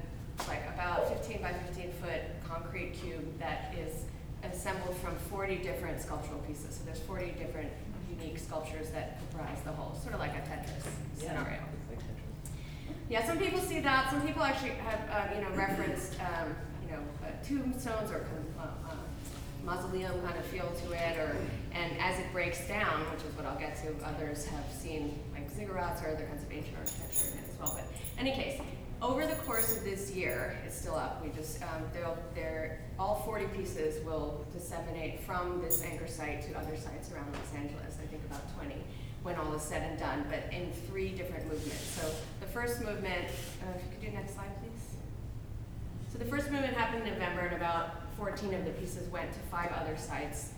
[0.46, 4.04] like about 15 by 15 foot concrete cube that is
[4.44, 6.76] assembled from 40 different sculptural pieces.
[6.76, 7.70] So there's 40 different
[8.08, 10.86] unique sculptures that comprise the whole, sort of like a Tetris
[11.18, 11.58] scenario.
[13.10, 14.10] Yeah, some people see that.
[14.10, 16.54] Some people actually have, uh, you know, referenced, um,
[16.84, 18.94] you know, uh, tombstones or kind of, uh, uh,
[19.64, 21.36] mausoleum kind of feel to it, or
[21.72, 25.18] and as it breaks down, which is what I'll get to, others have seen
[25.52, 27.72] ziggurats or other kinds of ancient architecture as well.
[27.74, 27.84] But
[28.20, 28.60] in any case,
[29.00, 31.22] over the course of this year, it's still up.
[31.24, 36.58] We just um, they'll, they're all 40 pieces will disseminate from this anchor site to
[36.58, 37.96] other sites around Los Angeles.
[38.00, 38.76] I think about 20
[39.22, 41.82] when all is said and done, but in three different movements.
[41.82, 42.08] So
[42.40, 43.26] the first movement,
[43.62, 44.96] uh, if you could do next slide, please.
[46.12, 49.38] So the first movement happened in November, and about 14 of the pieces went to
[49.50, 50.50] five other sites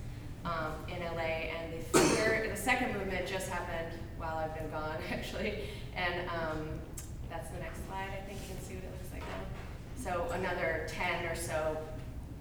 [0.44, 1.52] um, in LA.
[1.52, 5.60] And the third, the second movement just happened while I've been gone, actually.
[5.96, 6.68] And um,
[7.30, 8.08] that's the next slide.
[8.12, 9.44] I think you can see what it looks like now.
[9.96, 11.76] So another 10 or so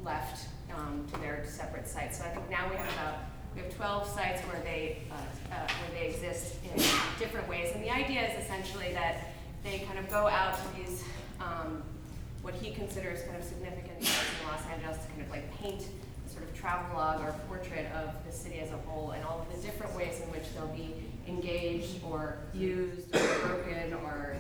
[0.04, 2.18] left um, to their separate sites.
[2.20, 3.16] So I think now we have about
[3.56, 5.16] we have 12 sites where they uh,
[5.54, 6.82] uh, where they exist in
[7.20, 7.72] different ways.
[7.76, 11.04] And the idea is essentially that they kind of go out to these
[11.40, 11.84] um,
[12.42, 15.88] what he considers kind of significant sites in Los Angeles to kind of like paint
[16.28, 19.56] sort of travel log or portrait of the city as a whole and all of
[19.56, 20.96] the different ways in which they'll be
[21.28, 24.36] engaged or used or broken or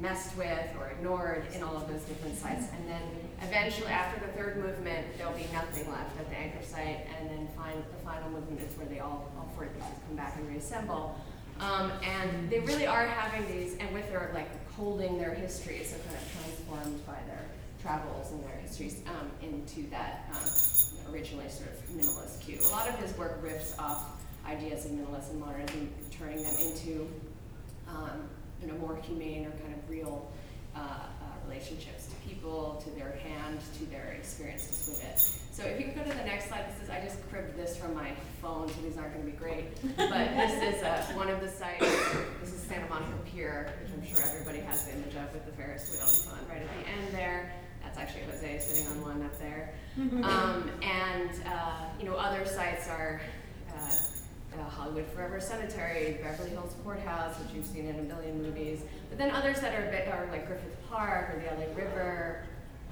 [0.00, 2.66] messed with or ignored in all of those different sites.
[2.74, 3.02] And then
[3.42, 7.06] eventually, after the third movement, there'll be nothing left at the anchor site.
[7.18, 10.36] And then fin- the final movement is where they all, all four pieces come back
[10.36, 11.16] and reassemble.
[11.60, 15.96] Um, and they really are having these, and with their like holding their histories, so
[16.08, 17.44] kind of transformed by their
[17.82, 22.58] travels and their histories um, into that um, originally sort of minimalist cue.
[22.64, 27.08] A lot of his work riffs off ideas of minimalism and modernism, turning them into
[27.88, 28.28] um,
[28.60, 30.30] you know, more humane or kind of real
[30.76, 35.18] uh, uh, relationships to people, to their hand, to their experiences with it.
[35.52, 37.76] So if you could go to the next slide, this is I just cribbed this
[37.76, 39.64] from my phone, so these aren't going to be great.
[39.96, 41.80] But this is uh, one of the sites.
[42.40, 45.52] This is Santa Monica Pier, which I'm sure everybody has the image of with the
[45.52, 47.52] Ferris wheel and so on, right at the end there.
[47.82, 49.74] That's actually Jose sitting on one up there.
[50.00, 53.20] Um, and uh, you know, other sites are.
[54.60, 58.82] Uh, uh, Hollywood Forever Cemetery, Beverly Hills Courthouse, which you've seen in a million movies.
[59.08, 62.44] But then others that are, a bit, are like Griffith Park or the LA River,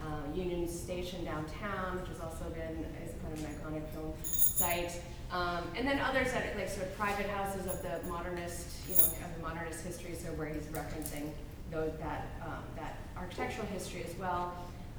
[0.03, 5.01] uh, Union Station downtown, which has also been is kind of an iconic film site.
[5.31, 8.97] Um, and then others that are like sort of private houses of the modernist, you
[8.97, 11.31] know, of the modernist history, so where he's referencing
[11.71, 14.55] those, that, um, that architectural history as well.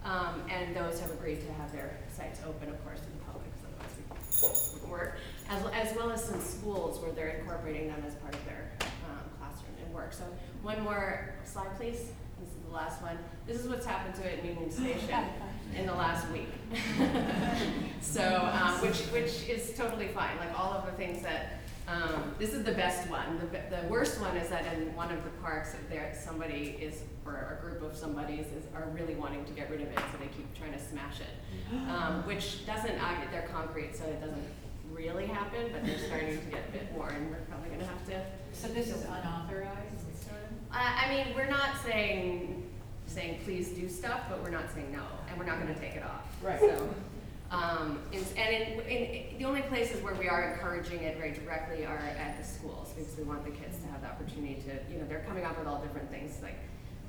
[0.06, 3.48] Um, and those have agreed to have their sites open, of course, to the public,
[3.52, 5.18] because otherwise wouldn't work.
[5.50, 9.26] As, as well as some schools where they're incorporating them as part of their um,
[9.40, 10.14] classroom and work.
[10.14, 10.24] So
[10.62, 12.12] one more slide, please.
[12.40, 13.18] This is the last one.
[13.48, 15.26] This is what's happened to it in Union Station
[15.76, 16.50] in the last week.
[18.02, 20.38] so, um, which which is totally fine.
[20.40, 21.56] Like all of the things that.
[21.88, 23.40] Um, this is the best one.
[23.40, 27.58] The, the worst one is that in one of the parks, there somebody is, or
[27.58, 30.28] a group of somebody's is are really wanting to get rid of it, so they
[30.28, 31.76] keep trying to smash it.
[31.90, 34.46] Um, which doesn't, I they're concrete, so it doesn't
[35.00, 38.06] really happen, but they're starting to get a bit more, and we're probably gonna have
[38.08, 38.22] to
[38.52, 40.52] So this is unauthorized, sort of?
[40.72, 42.70] I, I mean, we're not saying,
[43.08, 46.04] saying please do stuff, but we're not saying no, and we're not gonna take it
[46.04, 46.28] off.
[46.44, 46.60] Right.
[46.60, 46.90] So,
[47.52, 51.86] um, and, and in, in, the only places where we are encouraging it very directly
[51.86, 55.00] are at the schools, because we want the kids to have the opportunity to, you
[55.00, 56.60] know, they're coming up with all different things, like,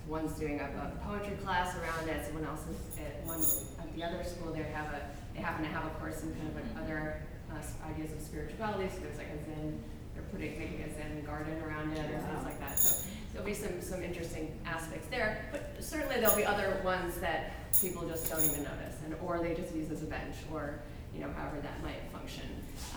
[0.07, 3.41] one's doing a, a poetry class around it, someone else is, at one,
[3.79, 5.03] at the other school, they have a,
[5.35, 7.23] they happen to have a course in kind of like other,
[7.53, 9.83] uh, ideas of spirituality, so there's like a Zen,
[10.15, 13.55] they're putting, making a Zen garden around it, or things like that, so there'll be
[13.55, 18.43] some, some interesting aspects there, but certainly there'll be other ones that people just don't
[18.45, 20.81] even notice, and, or they just use as a bench, or,
[21.15, 22.47] you know, however that might function,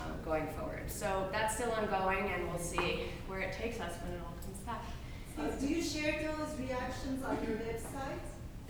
[0.03, 0.89] um, going forward.
[0.89, 4.59] So that's still ongoing, and we'll see where it takes us when it all comes
[4.59, 4.83] back.
[5.37, 8.21] Uh, Do you share those reactions on your website?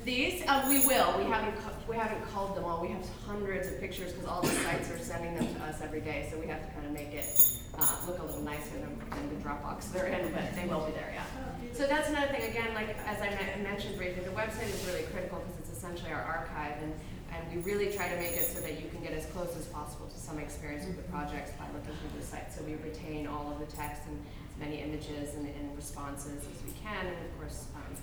[0.03, 3.69] These, uh, we will, we haven't, cu- we haven't culled them all, we have hundreds
[3.69, 6.47] of pictures, because all the sites are sending them to us every day, so we
[6.47, 7.23] have to kind of make it,
[7.79, 10.91] uh, look a little nicer than, than the Dropbox they're in, but they will be
[10.91, 11.23] there, yeah.
[11.71, 15.03] So that's another thing, again, like, as I men- mentioned briefly, the website is really
[15.07, 16.93] critical, because it's essentially our archive, and,
[17.31, 19.67] and we really try to make it so that you can get as close as
[19.67, 23.25] possible to some experience with the projects by looking through the site, so we retain
[23.25, 24.19] all of the text and
[24.51, 27.95] as many images and, and responses as we can, and of course, um,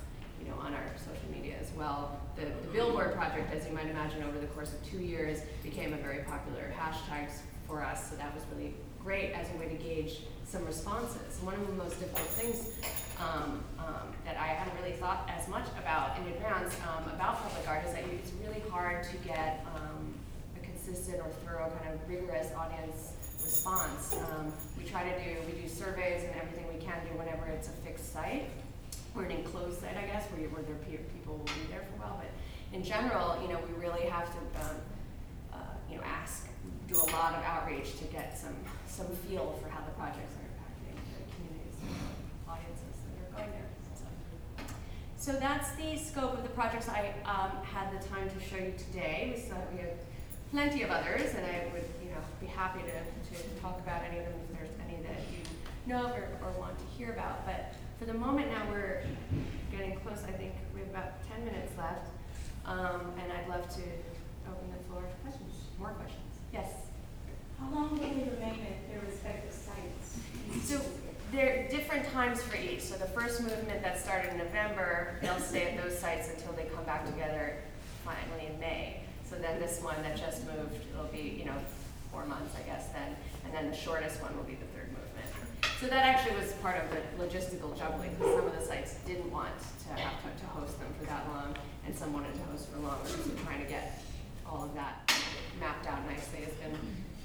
[0.51, 2.21] know, on our social media as well.
[2.37, 5.93] The, the Billboard project, as you might imagine, over the course of two years, became
[5.93, 7.31] a very popular hashtag
[7.67, 11.41] for us, so that was really great as a way to gauge some responses.
[11.43, 12.75] One of the most difficult things
[13.19, 17.69] um, um, that I hadn't really thought as much about in advance um, about public
[17.69, 20.15] art is that it's really hard to get um,
[20.57, 24.17] a consistent or thorough kind of rigorous audience response.
[24.33, 27.69] Um, we try to do, we do surveys and everything we can do whenever it's
[27.69, 28.51] a fixed site
[29.15, 31.83] or an enclosed site, I guess, where, you, where there pe- people will be there
[31.91, 32.23] for a while.
[32.23, 32.31] But
[32.77, 34.77] in general, you know, we really have to, um,
[35.53, 35.57] uh,
[35.91, 36.47] you know, ask,
[36.89, 38.55] do a lot of outreach to get some
[38.87, 41.95] some feel for how the projects are impacting the communities and
[42.51, 43.71] audiences that are going there.
[45.17, 45.33] So.
[45.39, 49.33] That's the scope of the projects I um, had the time to show you today.
[49.33, 49.95] We still have, we have
[50.51, 54.19] plenty of others, and I would you know be happy to, to talk about any
[54.19, 55.47] of them if there's any that you
[55.87, 57.47] know of or, or want to hear about.
[57.47, 59.03] But for the moment now, we're
[59.71, 60.25] getting close.
[60.27, 62.09] I think we have about 10 minutes left,
[62.65, 63.83] um, and I'd love to
[64.49, 65.53] open the floor to questions.
[65.79, 66.33] More questions?
[66.51, 66.73] Yes.
[67.61, 70.17] How long will they remain at their respective sites?
[70.67, 70.81] So
[71.31, 72.81] there are different times for each.
[72.81, 76.65] So the first movement that started in November, they'll stay at those sites until they
[76.75, 77.57] come back together
[78.03, 79.03] finally in May.
[79.29, 81.57] So then this one that just moved, it'll be, you know,
[82.11, 83.15] four months, I guess then.
[83.45, 84.70] And then the shortest one will be the.
[85.81, 89.31] So that actually was part of the logistical juggling, because some of the sites didn't
[89.31, 89.55] want
[89.87, 91.55] to have to, to host them for that long,
[91.87, 93.09] and some wanted to host for longer.
[93.09, 94.03] So trying to get
[94.47, 95.13] all of that
[95.59, 96.73] mapped out nicely has been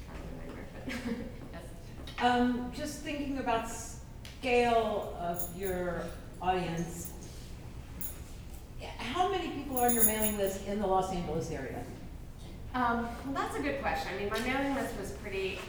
[0.07, 1.15] kind of a nightmare, but
[1.53, 2.23] yes.
[2.23, 6.03] Um, just thinking about scale of your
[6.41, 7.11] audience,
[8.97, 11.83] how many people are on your mailing list in the Los Angeles area?
[12.73, 14.11] Um, well, that's a good question.
[14.13, 15.59] I mean, my mailing list was pretty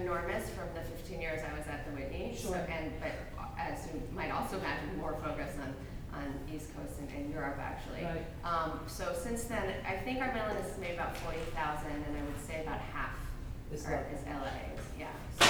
[0.00, 2.34] enormous from the 15 years I was at the Whitney.
[2.36, 2.56] So, Sure.
[2.70, 3.12] and but
[3.58, 5.74] as you might also imagine, more focus on
[6.16, 8.02] on East Coast and in Europe, actually.
[8.02, 8.24] Right.
[8.42, 12.16] Um, so since then, I think our mailing list has made about forty thousand, and
[12.16, 13.12] I would say about half
[13.72, 14.48] Is are, is LA,
[14.98, 15.08] yeah.
[15.38, 15.46] So,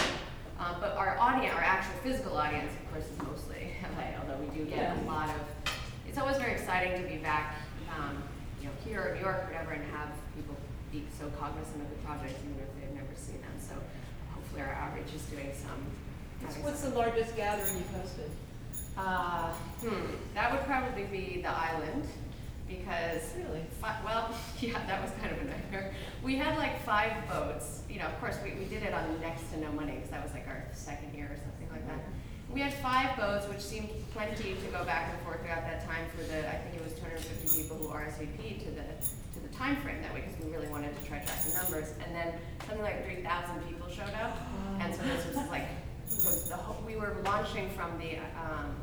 [0.59, 4.49] um, but our audience, our actual physical audience, of course, is mostly LA, although we
[4.59, 5.39] do get a lot of,
[6.09, 7.57] it's always very exciting to be back,
[7.95, 8.17] um,
[8.61, 10.57] you know, here or New York, or whatever, and have people
[10.91, 13.75] be so cognizant of the project, they've never seen them, so
[14.59, 16.63] our outreach is doing some.
[16.63, 18.31] What's the largest gathering you've hosted?
[18.99, 19.53] uh,
[19.83, 22.05] hmm, that would probably be the island,
[22.69, 23.23] because.
[23.37, 23.65] Really?
[23.81, 25.95] fi- well, yeah, that was kind of a nightmare.
[26.23, 29.51] We had like five boats, you know, of course, we, we did it on next
[29.53, 32.01] to no money, because that was like our second year or something like that.
[32.51, 36.07] We had five boats, which seemed plenty to go back and forth throughout that time
[36.17, 38.87] for the, I think it was two hundred and fifty people who RSVP'd to the
[39.57, 41.95] time frame that week, because we really wanted to try to track the numbers.
[42.05, 42.35] And then
[42.67, 44.37] something like three thousand people showed up,
[44.81, 45.69] and so this was like,
[46.09, 48.75] the, the whole, we were launching from the, um,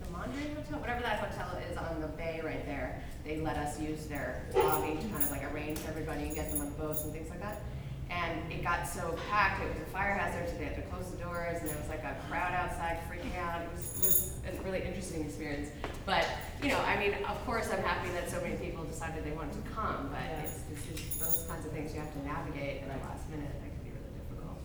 [0.00, 3.02] the Mondrian Hotel, whatever that hotel is on the bay right there.
[3.24, 6.60] They let us use their lobby to kind of like arrange everybody and get them
[6.60, 7.62] on boats and things like that.
[8.10, 11.10] And it got so packed, it was a fire hazard, so they had to close
[11.10, 13.62] the doors, and there was like a crowd outside freaking out.
[13.62, 15.70] It was, was a really interesting experience.
[16.04, 16.26] But,
[16.62, 19.54] you know, I mean, of course, I'm happy that so many people decided they wanted
[19.64, 20.42] to come, but Yeah.
[20.44, 23.50] it's, it's just those kinds of things you have to navigate in the last minute,
[23.60, 24.58] that can be really difficult.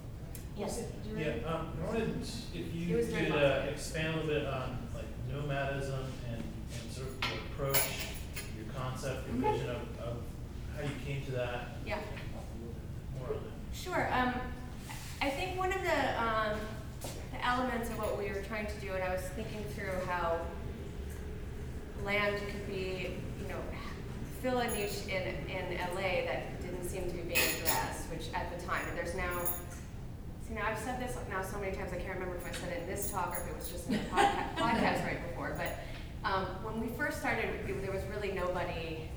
[0.55, 0.83] Yes?
[1.17, 3.71] Yeah, um, I wanted, if It you was during could, uh, break.
[3.73, 7.83] expand a little bit on like nomadism and, and sort of your approach,
[8.55, 9.57] your concept, your Okay.
[9.57, 10.17] vision of, of
[10.75, 11.97] how you came to that, Yeah.
[13.17, 13.75] more on that.
[13.75, 14.07] Sure.
[14.13, 14.33] Um,
[15.21, 16.59] I think one of the, um,
[17.31, 20.41] the elements of what we were trying to do, and I was thinking through how
[22.05, 23.59] LAND could be, you know,
[24.41, 28.57] fill a niche in, in LA that didn't seem to be being addressed, which at
[28.57, 29.41] the time, and there's now,
[30.47, 32.71] see, now I've said this now so many times, I can't remember if I said
[32.73, 35.57] it in this talk or if it was just in the podcast, podcast right before,
[35.57, 35.79] but
[36.23, 39.07] um, when we first started, there was really nobody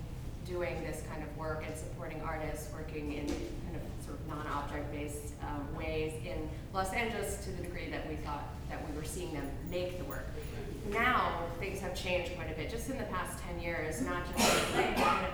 [0.47, 4.91] doing this kind of work and supporting artists working in kind of sort of non-object
[4.93, 9.05] based um, ways in Los Angeles to the degree that we thought that we were
[9.05, 10.27] seeing them make the work.
[10.89, 14.75] Now, things have changed quite a bit, just in the past ten years, not just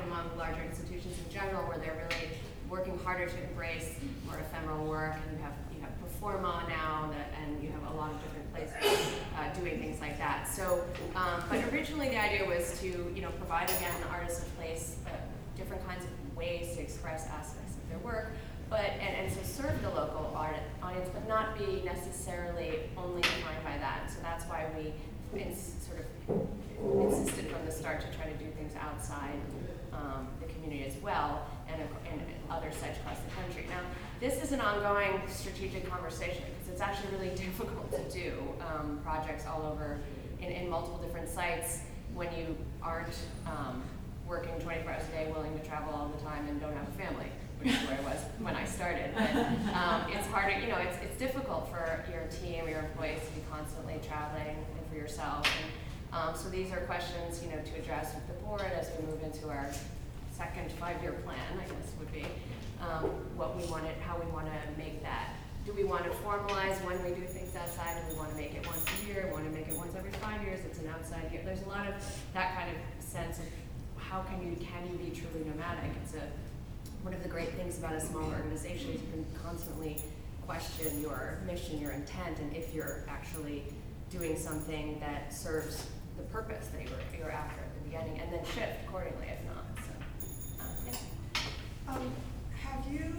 [0.07, 2.29] among larger institutions in general, where they're really
[2.69, 3.95] working harder to embrace
[4.27, 8.11] more ephemeral work, and you have, you have Performa now, and you have a lot
[8.11, 10.49] of different places uh, doing things like that.
[10.49, 10.85] So,
[11.15, 14.97] um, but originally the idea was to, you know, provide again the artists a place,
[15.07, 15.11] uh,
[15.57, 18.33] different kinds of ways to express aspects of their work,
[18.69, 23.63] but and, and so serve the local art audience, but not be necessarily only defined
[23.65, 24.11] by that.
[24.11, 24.93] So that's why we
[25.39, 26.47] ins- sort of
[27.03, 29.39] insisted from the start to try to do things outside
[29.93, 32.21] um, the community as well, and, and
[32.51, 33.65] other sites across the country.
[33.69, 33.81] Now,
[34.21, 39.45] this is an ongoing strategic conversation because it's actually really difficult to do um, projects
[39.47, 40.01] all over
[40.41, 41.81] in, in multiple different sites
[42.15, 43.17] when you aren't
[43.47, 43.83] um,
[44.27, 46.93] working 24 hours a day, willing to travel all the time, and don't have a
[46.93, 47.27] family,
[47.61, 49.11] which is where I was when I started.
[49.15, 49.31] But
[49.75, 53.43] um, it's harder, you know, it's, it's difficult for your team, your employees to be
[53.51, 54.57] constantly traveling,
[54.97, 55.47] for yourself.
[55.47, 55.73] And,
[56.13, 59.23] um, so these are questions, you know, to address with the board as we move
[59.23, 59.69] into our
[60.33, 62.25] second five-year plan, I guess would be,
[62.81, 65.35] um, what we want it, how we want to make that.
[65.65, 67.97] Do we want to formalize when we do things outside?
[68.07, 69.25] Do we want to make it once a year?
[69.27, 70.61] We want to make it once every five years?
[70.65, 71.43] It's an outside year.
[71.45, 71.95] There's a lot of
[72.35, 73.47] that kind of sense of
[73.99, 75.91] how can you can you be truly nomadic?
[76.05, 76.23] It's a
[77.03, 80.01] one of the great things about a small organization is you can constantly
[80.47, 83.65] question your mission, your intent, and if you're actually
[84.11, 85.87] doing something that serves
[86.17, 89.27] the purpose that you were, you were after at the beginning, and then shift accordingly
[89.29, 89.65] if not.
[89.85, 91.93] So, um, yeah.
[91.93, 92.13] Um,
[92.63, 93.13] have you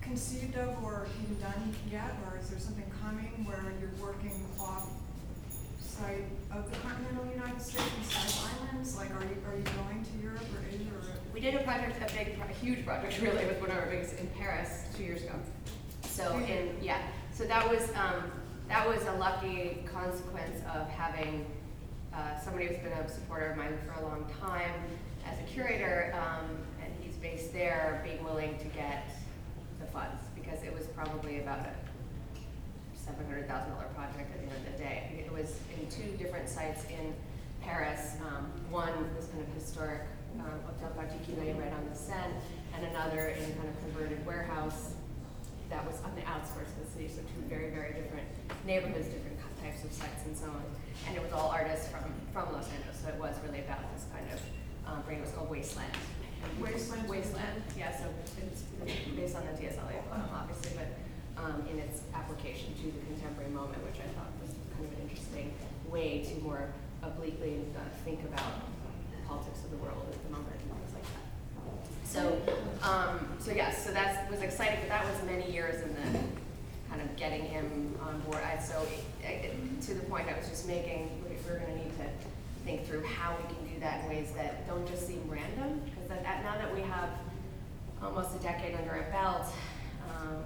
[0.00, 4.88] conceived of or even done yet, or is there something coming where you're working off
[5.80, 8.96] site of the continental United States and side islands?
[8.96, 11.02] Like, are you, are you going to Europe or Asia or?
[11.32, 14.18] We did a project, a big, a huge project really, with one of our biggest
[14.18, 15.34] in Paris two years ago.
[16.02, 18.30] So in, yeah, so that was, um,
[18.68, 21.46] that was a lucky consequence of having,
[22.14, 24.72] uh, somebody who's been a supporter of mine for a long time
[25.26, 26.46] as a curator, um,
[26.82, 29.04] and he's based there, being willing to get
[29.80, 31.70] the funds, because it was probably about a
[32.96, 35.24] seven hundred thousand dollar project at the end of the day.
[35.26, 37.14] It was in two different sites in
[37.60, 38.16] Paris.
[38.26, 40.02] Um, one, this kind of historic
[40.38, 42.32] um, Hotel Particulier right on the Seine,
[42.74, 44.93] and another in kind of converted warehouse
[45.70, 47.08] that was on the outskirts of the city.
[47.08, 48.28] So two very, very different
[48.66, 50.64] neighborhoods, different types of sites and so on.
[51.08, 54.04] And it was all artists from, from Los Angeles, so it was really about this
[54.12, 54.40] kind of,
[54.86, 55.92] um, bring- it was called Wasteland.
[56.60, 57.08] Wasteland.
[57.08, 58.04] Wasteland, yeah, so
[58.44, 58.62] it's
[59.16, 59.80] based on the T.S.
[59.80, 60.92] Eliot, um, obviously, but
[61.40, 65.08] um, in its application to the contemporary moment, which I thought was kind of an
[65.08, 65.52] interesting
[65.88, 66.68] way to more
[67.02, 68.68] obliquely uh, think about
[69.10, 71.24] the politics of the world at the moment and things like that.
[72.14, 72.38] So,
[72.84, 76.18] um, so yes, so that was exciting, but that was many years in the
[76.88, 78.38] kind of getting him on board.
[78.44, 78.86] I, so
[79.86, 82.06] to the point I was just making, we- we're gonna need to
[82.64, 86.08] think through how we can do that in ways that don't just seem random, because
[86.08, 87.10] that, that- now that we have
[88.00, 89.46] almost a decade under our belt,
[90.08, 90.44] um,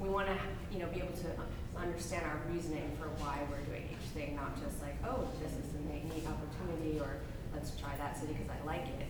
[0.00, 0.36] we want to,
[0.70, 4.52] you know, be able to understand our reasoning for why we're doing each thing, not
[4.62, 5.80] just like, oh, this is a
[6.12, 7.16] neat opportunity, or
[7.54, 9.05] let's try that city because I like it.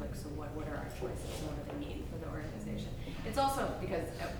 [0.00, 1.28] Like, so what, what are our choices?
[1.44, 2.88] What do they mean for the organization?
[3.28, 4.32] It's also because, uh,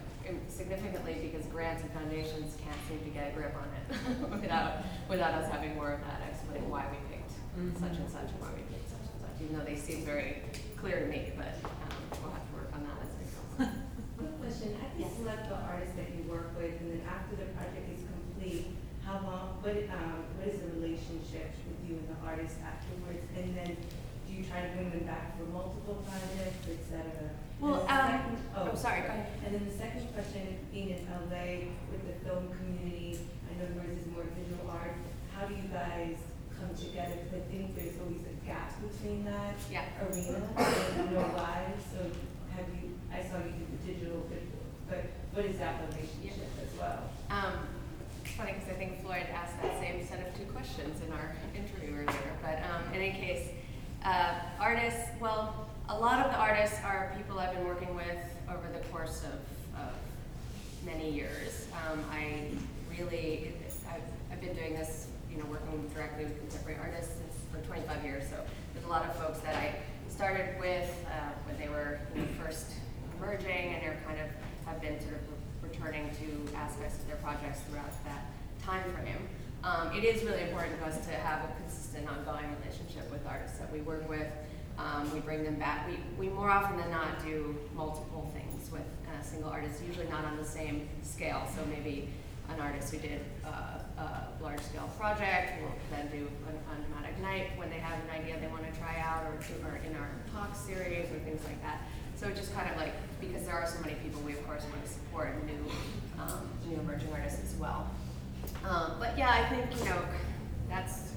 [0.49, 3.85] significantly, because grants and foundations can't seem to get a grip on it
[4.41, 7.37] without, without us having more of that explain why we picked
[7.77, 10.41] such and such and why we picked such and such, even though they seem very
[10.81, 11.93] clear to me, but, um,
[12.25, 13.69] we'll have to work on that as we go.
[14.17, 17.37] Quick question, how do you select the artists that you work with, and then after
[17.37, 18.73] the project is complete,
[19.05, 23.21] how long, what, um, what is the relationship with you and the artist afterwards?
[23.37, 23.77] And then,
[24.41, 27.29] you try to bring them back for multiple projects, et cetera?
[27.29, 29.29] And Well, the um, second- oh, sorry, go ahead.
[29.45, 34.01] And then the second question, being in LA with the film community, I know yours
[34.01, 34.97] is more visual art,
[35.37, 36.17] how do you guys
[36.57, 37.21] come together?
[37.21, 39.85] Because I think there's always a gap between that Yeah.
[40.01, 42.01] arena, and I don't know why, so
[42.57, 44.41] have you, I saw you do the digital, but,
[44.89, 45.05] but
[45.37, 47.13] what is that relationship as well?
[47.29, 47.69] Um,
[48.25, 51.37] it's funny because I think Floyd asked that same set of two questions in our
[51.53, 52.33] interview earlier.
[52.41, 53.49] But um, in any case,
[54.05, 58.69] uh, artists, well, a lot of the artists are people I've been working with over
[58.73, 59.93] the course of, of
[60.85, 61.67] many years.
[61.91, 62.51] Um, I
[62.97, 63.53] really,
[63.89, 64.01] I've,
[64.33, 68.25] I've been doing this, you know, working directly with contemporary artists since, for 25 years.
[68.29, 68.37] So
[68.73, 69.75] there's a lot of folks that I
[70.09, 72.73] started with uh, when they were you know, first
[73.19, 74.29] emerging and are kind of
[74.67, 75.21] have been sort of
[75.63, 78.25] returning to aspects of their projects throughout that
[78.65, 79.29] time frame.
[79.63, 83.59] Um, it is really important to us to have a consistent, ongoing relationship with artists
[83.59, 84.27] that we work with.
[84.79, 85.87] Um, we bring them back.
[85.87, 88.83] We, we more often than not do multiple things with
[89.13, 91.47] a single artist, usually not on the same scale.
[91.55, 92.09] So maybe
[92.49, 97.51] an artist who did uh, a large scale project will then do a Nomadic Night
[97.57, 100.09] when they have an idea they want to try out, or, to, or in our
[100.33, 101.83] talk series or things like that.
[102.17, 104.83] So just kind of like because there are so many people, we of course want
[104.85, 105.71] to support new
[106.19, 107.91] um, new emerging artists as well.
[108.65, 110.03] Um, but yeah, I think you know
[110.69, 111.13] that's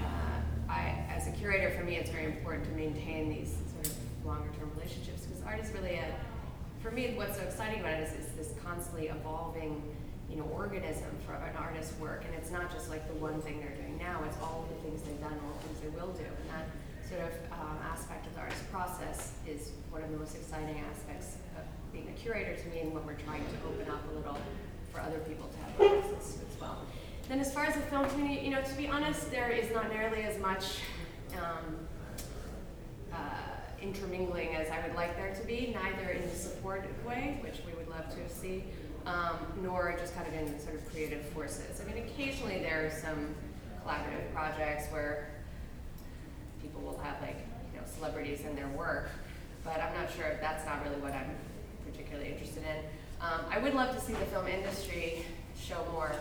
[0.00, 4.26] uh, I as a curator for me, it's very important to maintain these sort of
[4.26, 6.14] longer term relationships because art is really a
[6.84, 9.82] for me what's so exciting about it is it's this constantly evolving
[10.28, 13.58] you know organism for an artist's work and it's not just like the one thing
[13.58, 16.24] they're doing now it's all the things they've done all the things they will do
[16.24, 16.68] and that
[17.08, 21.36] sort of um, aspect of the artist process is one of the most exciting aspects
[21.56, 24.36] of being a curator to me and what we're trying to open up a little
[24.94, 26.78] for other people to have access to as well.
[27.28, 29.92] Then as far as the film community, you know, to be honest, there is not
[29.92, 30.78] nearly as much
[31.36, 31.76] um,
[33.12, 33.16] uh,
[33.82, 37.72] intermingling as I would like there to be, neither in a supportive way, which we
[37.74, 38.64] would love to see,
[39.06, 41.80] um, nor just kind of in sort of creative forces.
[41.80, 43.34] I mean, occasionally there are some
[43.84, 45.30] collaborative projects where
[46.62, 47.38] people will have like,
[47.72, 49.10] you know, celebrities in their work,
[49.64, 51.34] but I'm not sure, if that's not really what I'm
[51.90, 52.84] particularly interested in.
[53.24, 55.24] Um, I would love to see the film industry
[55.56, 56.12] show more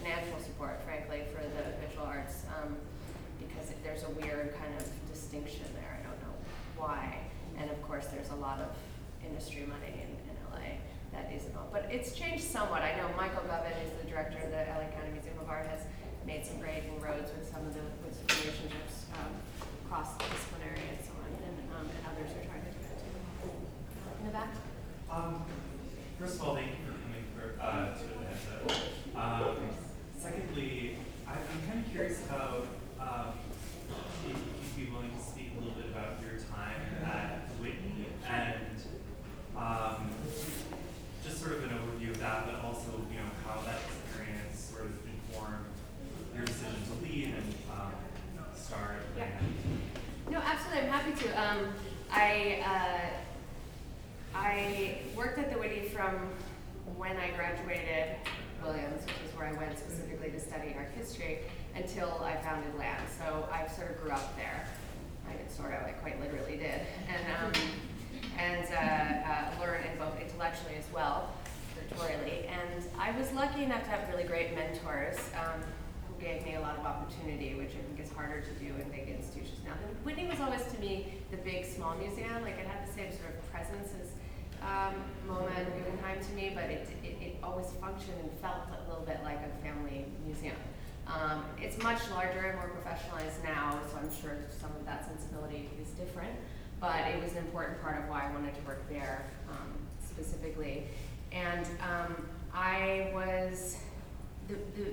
[0.00, 2.76] financial support, frankly, for the visual arts, um,
[3.36, 6.00] because there's a weird kind of distinction there.
[6.00, 6.32] I don't know
[6.80, 7.28] why.
[7.60, 8.72] And of course, there's a lot of
[9.20, 10.80] industry money in, in LA
[11.12, 11.52] that isn't.
[11.72, 12.80] But it's changed somewhat.
[12.80, 15.84] I know Michael Govan is the director of the LA County Museum of Art, has
[16.24, 19.28] made some great inroads with some of the with relationships um,
[19.92, 23.12] cross disciplinary and so on, and, um, and others are trying to do that too.
[23.44, 24.56] In the back.
[26.18, 28.80] First of all, thank you for coming for, uh, to Atlanta.
[29.14, 29.68] Um,
[30.18, 32.66] secondly, I, I'm kind of curious about
[32.98, 33.34] um,
[34.26, 34.36] if
[34.78, 38.80] you'd be willing to speak a little bit about your time at Whitney and
[39.56, 40.08] um,
[41.22, 44.86] just sort of an overview of that, but also you know how that experience sort
[44.86, 45.66] of informed
[46.34, 47.92] your decision to leave and um,
[48.56, 49.04] start.
[49.18, 49.28] Yeah.
[50.30, 50.88] No, absolutely.
[50.88, 51.42] I'm happy to.
[51.42, 51.74] Um,
[52.10, 53.25] I uh,
[54.38, 56.30] I worked at the Whitney from
[56.96, 58.16] when I graduated
[58.62, 61.40] Williams, which is where I went specifically to study art history,
[61.74, 63.02] until I founded LAND.
[63.18, 64.66] So I sort of grew up there.
[65.28, 67.52] I did sort of, I quite literally did, and um,
[68.38, 71.32] and uh, uh, learned in both intellectually as well,
[71.74, 72.48] curatorially.
[72.48, 75.18] And I was lucky enough to have really great mentors.
[75.34, 75.60] Um,
[76.06, 78.88] who gave me a lot of opportunity, which I think is harder to do in
[78.90, 79.72] big institutions now.
[79.80, 82.42] The Whitney was always to me the big small museum.
[82.42, 84.15] Like it had the same sort of presence as
[84.62, 84.94] um,
[85.28, 89.04] MoMA and Guggenheim to me, but it, it, it always functioned and felt a little
[89.04, 90.56] bit like a family museum.
[91.06, 95.68] Um, it's much larger and more professionalized now, so I'm sure some of that sensibility
[95.80, 96.34] is different.
[96.80, 99.72] But it was an important part of why I wanted to work there um,
[100.04, 100.84] specifically.
[101.32, 103.78] And um, I was
[104.48, 104.90] the, the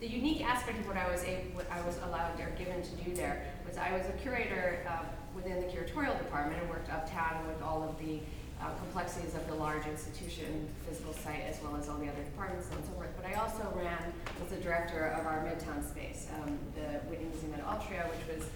[0.00, 2.90] the unique aspect of what I was able, what I was allowed or given to
[3.04, 5.04] do there was I was a curator uh,
[5.34, 8.20] within the curatorial department and worked uptown with all of the
[8.60, 12.68] uh, complexities of the large institution, physical site, as well as all the other departments
[12.72, 13.10] and so forth.
[13.16, 17.54] But I also ran, was the director of our Midtown space, um, the Whitney Museum
[17.54, 18.48] at Altria, which was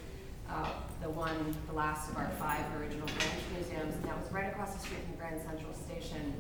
[0.51, 0.69] uh,
[1.01, 4.75] the one, the last of our five original branch museums, and that was right across
[4.75, 6.35] the street from Grand Central Station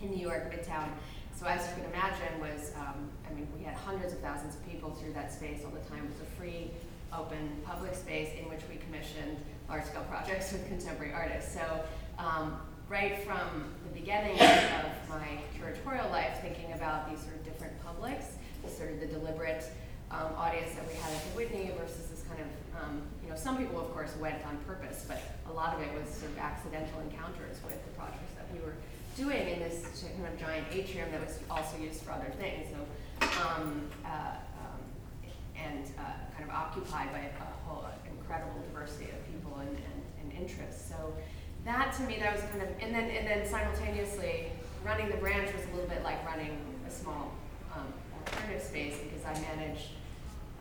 [0.00, 0.88] in New York, Midtown.
[1.34, 4.66] So as you can imagine was, um, I mean, we had hundreds of thousands of
[4.68, 6.04] people through that space all the time.
[6.04, 6.70] It was a free,
[7.16, 11.54] open, public space in which we commissioned large-scale projects with contemporary artists.
[11.54, 11.64] So
[12.18, 12.60] um,
[12.90, 18.34] right from the beginning of my curatorial life, thinking about these sort of different publics,
[18.64, 19.64] the sort of the deliberate
[20.10, 23.36] um, audience that we had at the Whitney versus this kind of, um, you know,
[23.36, 26.38] some people of course went on purpose, but a lot of it was sort of
[26.38, 28.74] accidental encounters with the projects that we were
[29.16, 32.66] doing in this kind of giant atrium that was also used for other things.
[32.74, 34.82] So, um, uh, um,
[35.54, 40.42] and uh, kind of occupied by a whole incredible diversity of people and, and, and
[40.42, 40.88] interests.
[40.88, 41.14] So
[41.64, 44.46] that to me, that was kind of, and then and then simultaneously
[44.84, 46.56] running the branch was a little bit like running
[46.86, 47.32] a small
[47.74, 49.88] um, alternative space because I managed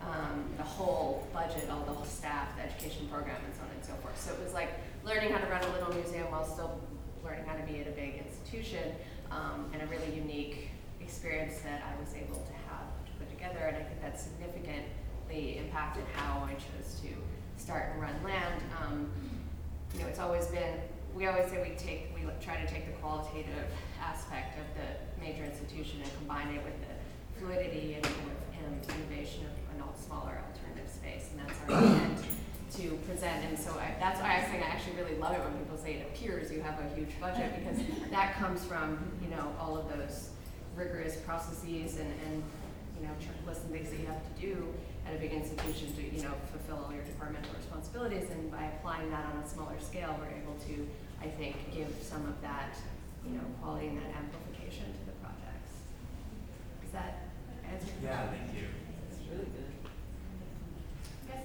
[0.02, 3.86] um, the whole budget, all the whole staff, the education program, and so on and
[3.86, 4.20] so forth.
[4.20, 4.70] So it was like
[5.06, 6.80] learning how to run a little museum while still
[7.24, 8.96] learning how to be at a big institution,
[9.32, 10.70] um, and a really unique
[11.02, 13.60] experience that I was able to have to put together.
[13.60, 17.10] And I think that significantly impacted how I chose to
[17.62, 18.62] start and run LAND.
[18.84, 19.12] Um,
[19.94, 20.80] you know, it's always been,
[21.16, 23.68] we always say we take, we try to take the qualitative
[24.02, 28.08] aspect of the major institution and combine it with the fluidity and
[28.66, 31.30] and innovation of an all smaller alternative space.
[31.32, 32.26] And that's our intent
[32.78, 33.46] to present.
[33.46, 35.96] And so I, that's why I think I actually really love it when people say
[35.96, 39.90] it appears you have a huge budget because that comes from, you know, all of
[39.90, 40.30] those
[40.76, 42.44] rigorous processes and, and
[43.00, 44.68] you know, checklists and things that you have to do
[45.10, 48.30] at a big institution to, you know, fulfill all your departmental responsibilities.
[48.30, 50.86] And by applying that on a smaller scale, we're able to,
[51.22, 52.78] I think, give some of that,
[53.26, 55.82] you know, quality and that amplification to the projects.
[56.86, 57.26] Is that
[57.66, 57.90] answer?
[58.02, 58.38] your Yeah, question?
[58.38, 58.68] thank you.
[59.10, 59.72] That's really good.
[61.26, 61.44] Yes.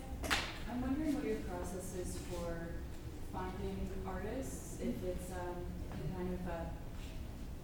[0.68, 2.68] I'm wondering what your process is for
[3.32, 5.56] finding artists, if it's um,
[6.12, 6.60] kind of a,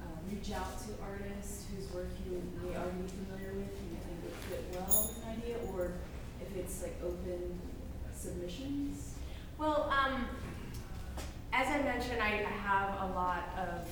[0.00, 3.29] uh, reach out to artists whose work you may already familiar with and you
[4.72, 5.92] well with an idea, or
[6.40, 7.58] if it's like open
[8.14, 9.14] submissions.
[9.58, 10.26] Well, um,
[11.52, 13.88] as I mentioned, I, I have a lot of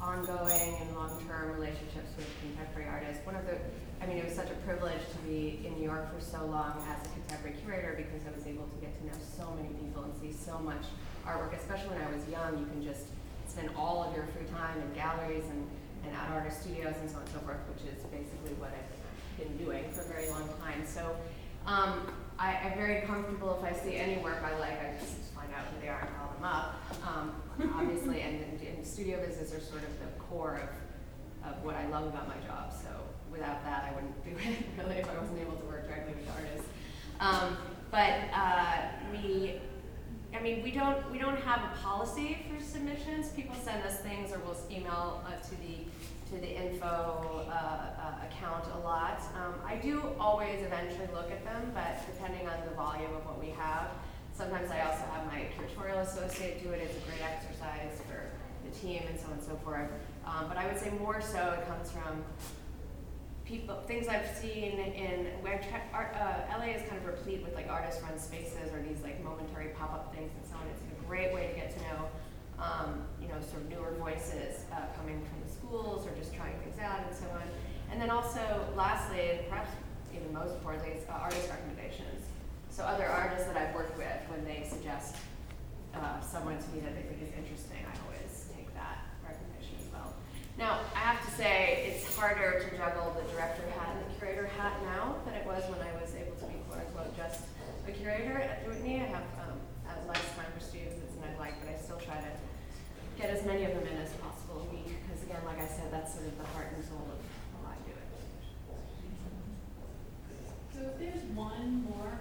[0.00, 3.24] ongoing and long-term relationships with contemporary artists.
[3.24, 3.56] One of the,
[4.00, 6.84] I mean, it was such a privilege to be in New York for so long
[6.88, 10.04] as a contemporary curator because I was able to get to know so many people
[10.04, 10.84] and see so much
[11.26, 12.58] artwork, especially when I was young.
[12.60, 13.08] You can just
[13.48, 15.64] spend all of your free time in galleries and,
[16.04, 18.95] and at artist studios and so on and so forth, which is basically what I've
[19.36, 20.84] been doing for a very long time.
[20.86, 21.16] So
[21.66, 25.48] um, I, I'm very comfortable if I see any work I like, I just find
[25.54, 26.80] out who they are and call them up.
[27.06, 27.32] Um,
[27.74, 30.60] obviously, and, and, and studio visits are sort of the core
[31.44, 32.72] of, of what I love about my job.
[32.72, 32.88] So
[33.30, 36.28] without that, I wouldn't do it really if I wasn't able to work directly with
[36.34, 36.68] artists.
[37.20, 37.56] Um,
[37.90, 38.82] but uh,
[39.12, 39.60] we,
[40.34, 43.30] I mean, we don't we don't have a policy for submissions.
[43.30, 45.86] People send us things, or we'll email uh, to the
[46.30, 49.22] to the info uh, uh, account a lot.
[49.36, 53.38] Um, I do always eventually look at them, but depending on the volume of what
[53.38, 53.90] we have,
[54.32, 56.80] sometimes I also have my curatorial associate do it.
[56.82, 58.26] It's a great exercise for
[58.64, 59.88] the team and so on and so forth.
[60.26, 62.24] Um, but I would say more so it comes from
[63.44, 65.62] people, things I've seen in, where
[65.94, 69.22] art, uh, LA is kind of replete with like artist run spaces or these like
[69.22, 70.66] momentary pop up things and so on.
[70.72, 72.08] It's a great way to get to know,
[72.58, 75.35] um, you know, sort of newer voices uh, coming from
[75.76, 77.44] schools or just trying things out and so on.
[77.92, 78.40] And then also,
[78.74, 79.70] lastly, and perhaps
[80.14, 82.24] even most importantly, is uh, artist recommendations.
[82.70, 85.16] So other artists that I've worked with, when they suggest
[85.94, 89.88] uh, someone to me that they think is interesting, I always take that recommendation as
[89.92, 90.12] well.
[90.56, 94.48] Now, I have to say, it's harder to juggle the director hat and the curator
[94.56, 97.44] hat now than it was when I was able to be quote unquote just
[97.88, 99.04] a curator at Whitney.
[99.04, 99.56] I have um,
[100.08, 102.32] less time for students as I'd like, but I still try to
[103.20, 104.35] get as many of them in as possible
[105.36, 107.20] again, like I said, that's sort of the heart and soul of
[107.52, 108.08] how I do it.
[110.74, 112.18] So if there's one more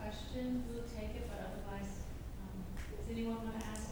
[0.00, 1.90] question, we'll take it, but otherwise,
[2.42, 2.64] um,
[2.98, 3.85] does anyone want to ask?